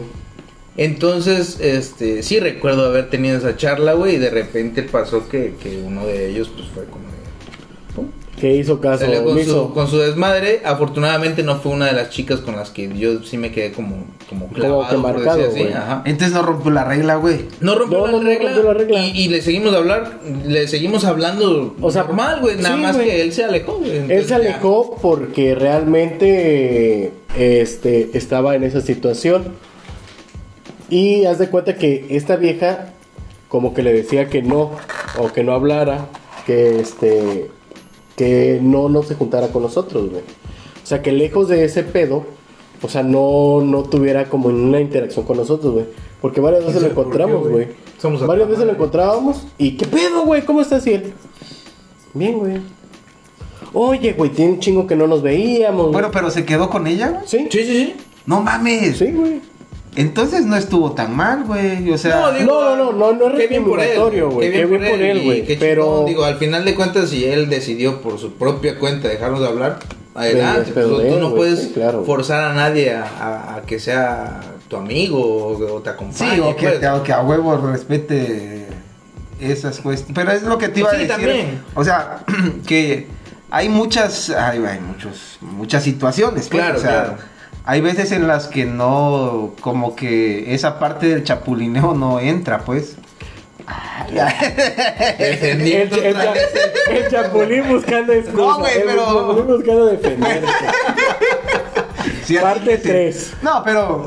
[0.76, 5.78] Entonces, este, sí recuerdo haber tenido esa charla, güey, y de repente pasó que, que
[5.78, 7.04] uno de ellos, pues fue como
[8.42, 9.68] Que hizo caso Salió con omiso.
[9.68, 10.62] su, con su desmadre.
[10.64, 14.04] Afortunadamente no fue una de las chicas con las que yo sí me quedé como,
[14.28, 15.72] como clavado, que por marcado, decir así, güey.
[15.74, 16.02] ajá.
[16.06, 17.42] Entonces no rompió la regla, güey.
[17.60, 19.06] No rompió, No, la, no, no regla, rompió la regla.
[19.06, 22.56] Y, y le seguimos a hablar, le seguimos hablando O sea, normal, güey.
[22.56, 23.06] Nada sí, más güey.
[23.08, 23.96] que él se alejó, güey.
[24.10, 24.36] Él se ya.
[24.36, 29.44] alejó porque realmente este, estaba en esa situación.
[30.90, 32.88] Y haz de cuenta que esta vieja
[33.48, 34.72] como que le decía que no,
[35.18, 36.06] o que no hablara,
[36.44, 37.50] que este
[38.16, 40.22] que no, no se juntara con nosotros, güey.
[40.22, 42.24] O sea, que lejos de ese pedo,
[42.82, 45.86] o sea, no, no tuviera como una interacción con nosotros, güey.
[46.20, 47.52] Porque varias veces lo ¿Por qué, encontramos, güey?
[47.52, 47.68] güey.
[48.00, 50.44] Somos a Varias veces lo encontrábamos y ¿qué pedo, güey?
[50.44, 50.86] ¿Cómo estás?
[50.86, 51.12] Y él,
[52.14, 52.60] bien, güey.
[53.72, 55.92] Oye, güey, tiene un chingo que no nos veíamos.
[55.92, 57.22] Bueno, pero se quedó con ella, güey.
[57.26, 57.94] sí, Sí, sí, sí.
[58.26, 58.98] No mames.
[58.98, 59.40] sí, güey.
[59.94, 61.90] Entonces no estuvo tan mal, güey.
[61.92, 64.50] O sea, No, digo, no, no, no, no es qué bien por él, discriminatorio, güey,
[64.50, 68.00] Qué bien, por él, güey, pero- chingón, digo, al final de cuentas, si él decidió
[68.00, 69.78] por su propia cuenta dejarnos de hablar,
[70.14, 70.72] adelante.
[70.72, 72.04] pues, tú él, no güey, puedes sí, claro.
[72.04, 76.34] forzar a nadie a, a- a que sea tu amigo o, o te acompañe.
[76.36, 76.80] sí, o que, pues.
[76.80, 78.66] te- o que a huevo respete
[79.40, 80.14] esas cuestiones.
[80.14, 81.12] Pero es lo que te iba a Sí, decir.
[81.14, 81.62] también.
[81.74, 82.24] O sea,
[82.66, 83.08] que
[83.50, 86.48] hay muchas, hay, hay muchos, muchas situaciones.
[86.48, 87.16] pues, Claro, o sea, claro.
[87.64, 92.96] Hay veces en las que no, como que esa parte del chapulineo no entra, pues.
[94.08, 94.16] El,
[95.18, 96.16] Defendiendo el-
[96.90, 98.34] el chapulín buscando excusas.
[98.36, 100.46] No, güey, el pero- chapulín buscando defenderse.
[102.24, 102.82] Sí, Parte sí.
[102.88, 103.32] 3.
[103.42, 104.06] No, pero.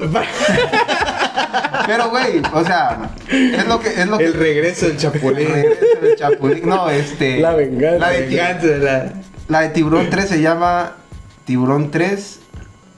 [1.88, 3.90] pero, güey, o sea, es lo que.
[3.90, 5.48] Es lo que El regreso del el chapulín.
[5.48, 6.68] regreso del chapulín.
[6.70, 7.40] No, este.
[7.40, 7.98] La venganza.
[8.00, 9.14] La de, Venganza la-
[9.48, 10.94] la de Tiburón 3 se llama
[11.46, 12.40] Tiburón 3.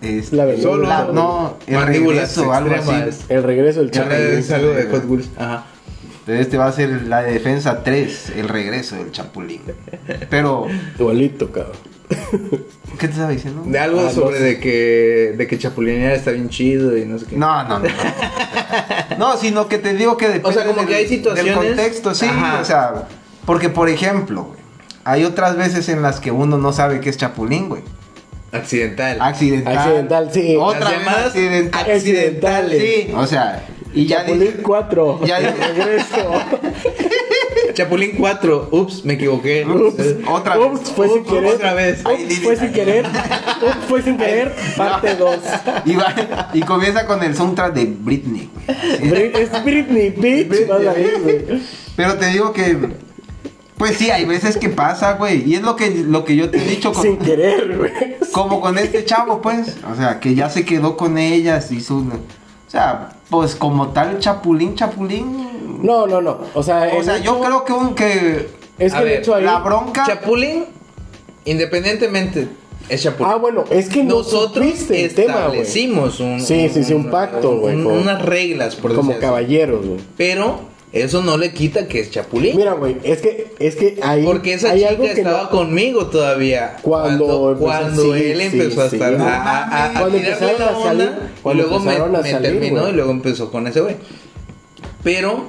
[0.02, 0.70] Este, La venganza.
[0.70, 3.24] Solo la- no, el regreso, algo así.
[3.30, 4.38] El regreso del Ya chapulín.
[4.38, 5.30] es algo de Hot Wheels.
[5.38, 5.66] Ajá.
[6.20, 9.62] Entonces este va a ser la de defensa 3, el regreso del chapulín.
[10.30, 10.68] Pero,
[11.00, 11.78] Igualito, cabrón.
[13.00, 13.64] ¿qué te estaba diciendo?
[13.66, 14.46] De algo Ah, sobre no.
[14.46, 17.36] de que de que chapulinear está bien chido y no sé qué.
[17.38, 17.86] No, no, no.
[19.18, 21.68] No, sino que te digo que depende O sea, como del, que hay situaciones- del
[21.76, 22.26] contexto, sí.
[22.28, 22.60] Ajá.
[22.62, 23.08] O sea,
[23.46, 24.60] porque por ejemplo, güey,
[25.06, 27.82] hay otras veces en las que uno no sabe qué es chapulín, güey.
[28.52, 29.18] Accidental.
[29.22, 29.78] Accidental.
[29.78, 30.56] Accidental, sí.
[30.58, 31.92] Otra vez accidental.
[31.92, 32.82] accidentales.
[32.82, 35.20] Sí, o sea, y ya Chapulín dije, 4.
[35.26, 35.54] Ya dije.
[35.76, 36.32] regreso.
[37.74, 38.70] Chapulín 4.
[38.72, 39.66] Ups, me equivoqué.
[39.66, 40.28] Ups.
[40.28, 40.68] Otra vez.
[40.68, 41.54] Ups, fue sin Ups, querer.
[41.56, 42.04] otra vez.
[42.06, 43.06] Ups, fue sin querer.
[43.06, 44.56] Ups, fue sin querer.
[44.76, 45.36] Parte 2.
[45.86, 45.98] Y,
[46.58, 48.50] y comienza con el soundtrack de Britney.
[48.68, 49.12] Sí.
[49.34, 50.68] Es Britney, bitch.
[50.68, 51.62] Vas a ver, güey.
[51.96, 52.78] Pero te digo que
[53.78, 56.58] pues sí, hay veces que pasa, güey, y es lo que lo que yo te
[56.58, 57.92] he dicho con, Sin querer, güey.
[58.32, 61.98] como con este chavo, pues, o sea, que ya se quedó con ellas y su
[62.00, 65.80] o sea, pues como tal chapulín, chapulín.
[65.84, 66.40] No, no, no.
[66.54, 68.50] O sea, o sea, yo hecho- creo que un que
[68.80, 69.44] Es que ver, el hecho ahí.
[69.46, 70.66] la bronca Chapulín,
[71.46, 72.48] independientemente,
[72.90, 73.32] es chapulín.
[73.34, 77.58] Ah, bueno, es que no Nosotros el tema, establecimos un, Sí, sí, sí, un pacto,
[77.58, 79.26] güey, un- como- unas reglas, por Como decir así.
[79.26, 80.00] caballeros, güey.
[80.18, 80.60] Pero
[80.94, 82.56] eso no le quita que es chapulín.
[82.58, 84.24] Mira, güey, es que, es que ahí.
[84.24, 86.78] porque esa hay chica algo que estaba no- conmigo todavía.
[86.82, 88.96] Cuando cuando, empezó- cuando sí, él sí, empezó a sí.
[88.96, 91.64] estar No a, a- a- a Cuando tirarle empezaron la a salir- onda, y cuando
[91.64, 93.96] luego me, a terminó y luego empezó con ese güey.
[95.04, 95.46] Pero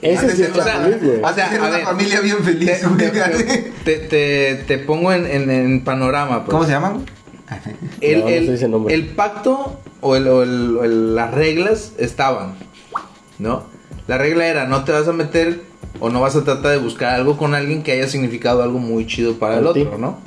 [0.00, 1.22] Ese sí es O sea, chapulín, güey.
[1.22, 3.10] o sea, Hacer a una ver, familia bien feliz, güey.
[3.10, 6.44] te- te- te- te pongo en, en- en panorama.
[6.44, 6.52] pues.
[6.52, 7.04] ¿Cómo se llaman?
[8.00, 8.94] El, No, no el- sé ese nombre.
[8.94, 12.54] el pacto o, el- o el- o el- las reglas estaban,
[13.40, 13.64] ¿no?
[14.08, 15.60] La regla era no te vas a meter
[16.00, 19.06] o no vas a tratar de buscar algo con alguien que haya significado algo muy
[19.06, 20.18] chido para el otro, ¿no?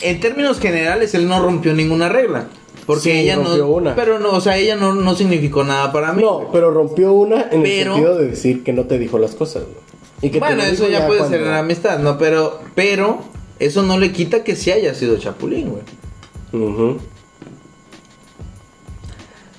[0.00, 2.48] En términos generales, él no rompió ninguna regla.
[2.86, 3.68] Porque Sí, ella rompió no.
[3.68, 3.94] una.
[3.94, 6.22] Pero no, o sea, ella no, no significó nada para mí.
[6.22, 9.34] No, pero rompió una en Pero- el sentido de decir que no te dijo las
[9.34, 9.76] cosas, güey.
[10.22, 12.16] Y que bueno, eso ya puede cuando- ser en la amistad, ¿no?
[12.16, 13.18] Pero, pero,
[13.58, 15.82] eso no le quita que sí haya sido Chapulín, güey.
[16.64, 16.96] Ujú.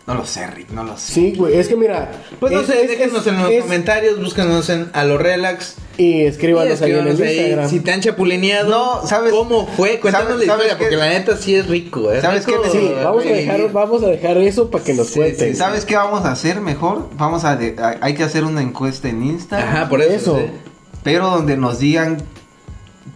[0.10, 1.14] No lo sé, Rick, no lo sé.
[1.14, 2.12] Sí, güey, es que mira.
[2.40, 5.20] Pues no es- sé, es- déjenos es- en los es- comentarios, búscanos en a lo
[5.20, 5.76] relax.
[5.98, 7.70] Y Y escríbanos ahí en el escríbanos ahí Instagram.
[7.70, 8.70] si te han chapulineado.
[8.72, 9.32] No, ¿sabes?
[9.32, 10.00] ¿Cómo fue?
[10.00, 10.84] Cuéntanos ¿Sabes- la historia, qué?
[10.84, 12.22] porque la neta sí es rico, ¿eh?
[12.22, 12.54] ¿Sabes qué?
[12.54, 15.52] Rico, Sí, vamos a dejar, vamos a dejar eso para que nos Sí, cuenten.
[15.52, 17.08] sí, ¿Sabes qué vamos a hacer mejor?
[17.16, 20.40] Vamos a, de- a- hay que hacer una encuesta en Instagram, Ajá, por eso.
[21.04, 22.18] Pero donde nos digan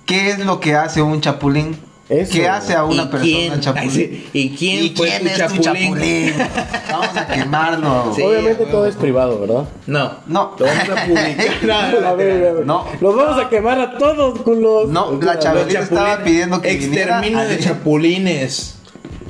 [0.06, 1.76] qué es lo que hace un chapulín.
[2.10, 2.34] Eso.
[2.34, 3.60] ¿Qué hace a una ¿Y persona quién?
[3.62, 4.26] chapulín?
[4.34, 5.94] ¿Y quién ¿Y fue quién tu es tu chapulín?
[5.94, 6.34] chapulín?
[6.92, 8.14] Vamos a quemarlo.
[8.14, 8.22] Sí.
[8.22, 9.64] Obviamente todo es privado, ¿verdad?
[9.88, 10.12] No.
[10.28, 10.56] No.
[10.60, 11.48] Lo vamos a publicar.
[11.64, 12.66] No, no, A ver, a ver.
[12.66, 12.86] No.
[13.00, 14.90] Los vamos a quemar a todos, culos.
[14.90, 18.76] No, la Chabelita estaba pidiendo que a- de chapulines.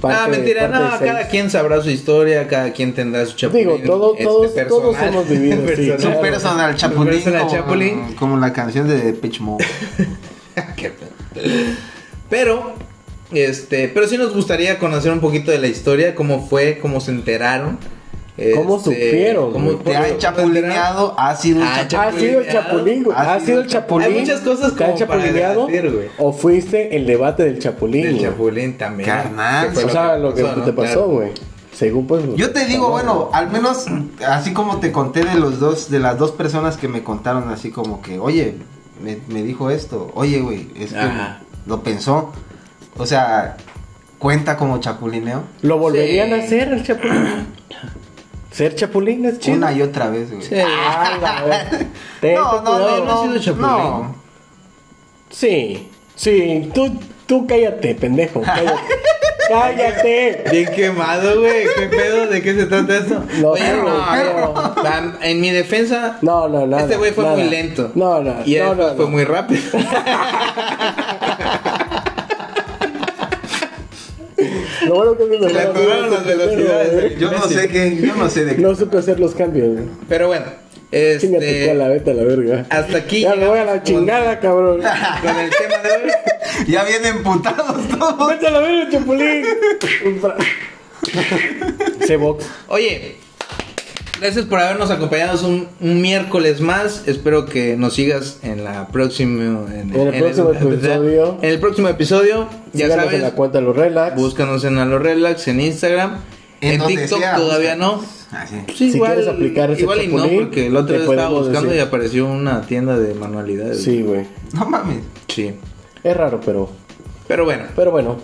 [0.02, 1.12] Parte- ah, mentira, no, seis.
[1.12, 3.70] cada quien sabrá su historia, cada quien tendrá su chapulín.
[3.70, 4.68] Digo, todo- este, todos- personal.
[4.82, 6.00] todos hemos vivido, sí, Personal.
[6.00, 6.22] Su claro.
[6.22, 7.14] personal chapulín.
[7.14, 8.14] personal como, chapulín.
[8.16, 9.64] como la canción de Pitch Mode.
[12.34, 12.72] Pero,
[13.32, 17.12] este, pero sí nos gustaría conocer un poquito de la historia, cómo fue, cómo se
[17.12, 17.78] enteraron.
[18.56, 19.84] ¿Cómo este, supieron, cómo- güey?
[19.84, 22.16] Te han cómo chapulineado, ha sido un Ah, chapulín.
[22.16, 23.16] ¿Ha sido el chapulín, güey?
[23.20, 24.08] Ha ¿Ha sido el chapulín?
[24.08, 25.68] Hay muchas cosas ¿Te han chapulineado?
[25.68, 26.08] debatir, güey.
[26.18, 28.10] ¿O fuiste el debate del chapulín?
[28.14, 28.22] Güey?
[28.24, 29.08] chapulín también.
[29.08, 29.72] Carnal.
[29.72, 30.76] Que O sea, lo que pasó, te ¿no?
[30.76, 31.08] pasó, Claro.
[31.10, 31.32] güey.
[31.74, 32.24] Según pues.
[32.36, 33.86] Yo te digo, bueno, al menos
[34.28, 37.70] así como te conté de los dos, de las dos personas que me contaron así
[37.70, 38.56] como que, oye,
[39.04, 41.42] me, me dijo esto, oye, güey, es que Ajá.
[41.66, 42.32] Lo pensó.
[42.98, 43.58] O sea,
[44.20, 45.44] cuenta como chapulineo.
[45.62, 46.34] ¿Lo volverían Sí.
[46.34, 47.48] a hacer el chapulín?
[48.52, 49.58] ¿Ser chapulín es chido?
[49.58, 50.44] Una y otra vez, güey.
[50.44, 50.56] Sí.
[50.64, 51.66] Ah,
[52.22, 53.68] No, no, no, no ha sido no, chapulín.
[53.68, 54.16] no.
[55.30, 58.78] Sí, sí, tú, tú cállate, pendejo, cállate.
[59.50, 60.44] cállate.
[60.52, 61.64] Bien quemado, güey.
[61.76, 62.28] ¿Qué pedo?
[62.28, 63.24] ¿De qué se trata eso?
[63.42, 65.24] No Oye, no, no.
[65.24, 66.84] En mi defensa, No, no, nada.
[66.84, 67.36] este güey fue nada.
[67.38, 67.92] muy lento.
[67.96, 69.12] No, no, Y él no, no, fue no.
[69.12, 69.62] muy rápido.
[74.88, 77.18] Lo bueno que mi Se le atoraron las velocidades, güey.
[77.18, 78.62] Yo no sé qué, yo no sé de qué.
[78.62, 79.86] No supe hacer los cambios, güey.
[80.10, 80.46] Pero bueno,
[80.92, 82.66] Este, cola, vete a la verga.
[82.70, 83.22] hasta aquí.
[83.22, 84.82] Ya me voy a la chingada, cabrón.
[85.22, 86.12] Con el tema de hoy.
[86.68, 88.28] Ya vienen putados todos.
[88.30, 89.46] Vete a la verga, chapulín.
[92.08, 92.46] C-Box.
[92.68, 93.16] Oye,
[94.24, 97.08] gracias por habernos acompañado un, un miércoles más.
[97.08, 101.38] Espero que nos sigas en la próxima en, En el próximo episodio.
[101.42, 104.16] En el próximo episodio, ya Síganos sabes, en la cuenta de los relax.
[104.16, 106.20] búscanos en Alo Relax en Instagram.
[106.62, 108.02] En, TikTok sea, todavía no.
[108.32, 108.56] Ah, sí.
[108.66, 111.62] Pues Si igual, quieres aplicar ese igual y no, porque el otro día estaba buscando
[111.64, 111.76] decir.
[111.76, 113.84] y apareció una tienda de manualidades.
[113.84, 114.26] Sí, güey.
[114.54, 115.00] No mames.
[115.28, 115.54] Sí.
[116.02, 116.70] Es raro, pero.
[117.28, 118.16] Pero bueno, Pero bueno.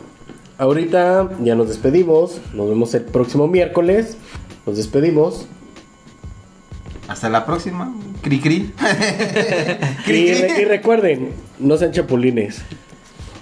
[0.57, 2.39] Ahorita ya nos despedimos.
[2.53, 4.15] Nos vemos el próximo miércoles.
[4.65, 5.45] Nos despedimos.
[7.09, 7.91] Hasta la próxima.
[8.21, 8.73] Cri cri.
[10.07, 12.61] Y, re- y recuerden, no sean chapulines.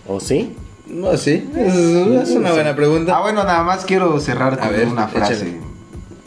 [0.07, 0.55] ¿O sí?
[0.88, 3.18] no, sí, es, es una buena pregunta.
[3.18, 5.34] Ah, bueno, nada más quiero cerrar con ver, una frase.
[5.34, 5.57] échale.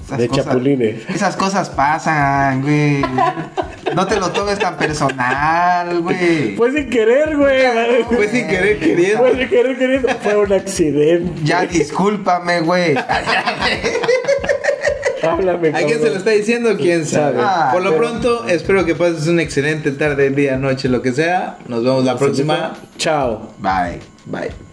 [0.05, 1.09] Esas De chapulines.
[1.09, 3.01] Esas cosas pasan, güey.
[3.95, 6.57] No te lo tomes tan personal, güey.
[6.57, 8.03] Fue sin querer, güey.
[8.09, 9.19] Fue sin querer queriendo.
[9.19, 10.09] Fue sin querer queriendo.
[10.23, 11.41] Fue un accidente.
[11.45, 12.95] Ya discúlpame, güey.
[15.23, 16.77] Háblame, ¿A quién se lo está diciendo?
[16.77, 17.39] ¿Quién sabe?
[17.41, 21.13] Ah, Por lo pero- pronto, espero que pases una excelente tarde, día, noche, lo que
[21.13, 21.59] sea.
[21.69, 22.75] Nos vemos la próxima.
[22.97, 23.53] Chao.
[23.59, 24.01] Bye.
[24.27, 24.70] Bye.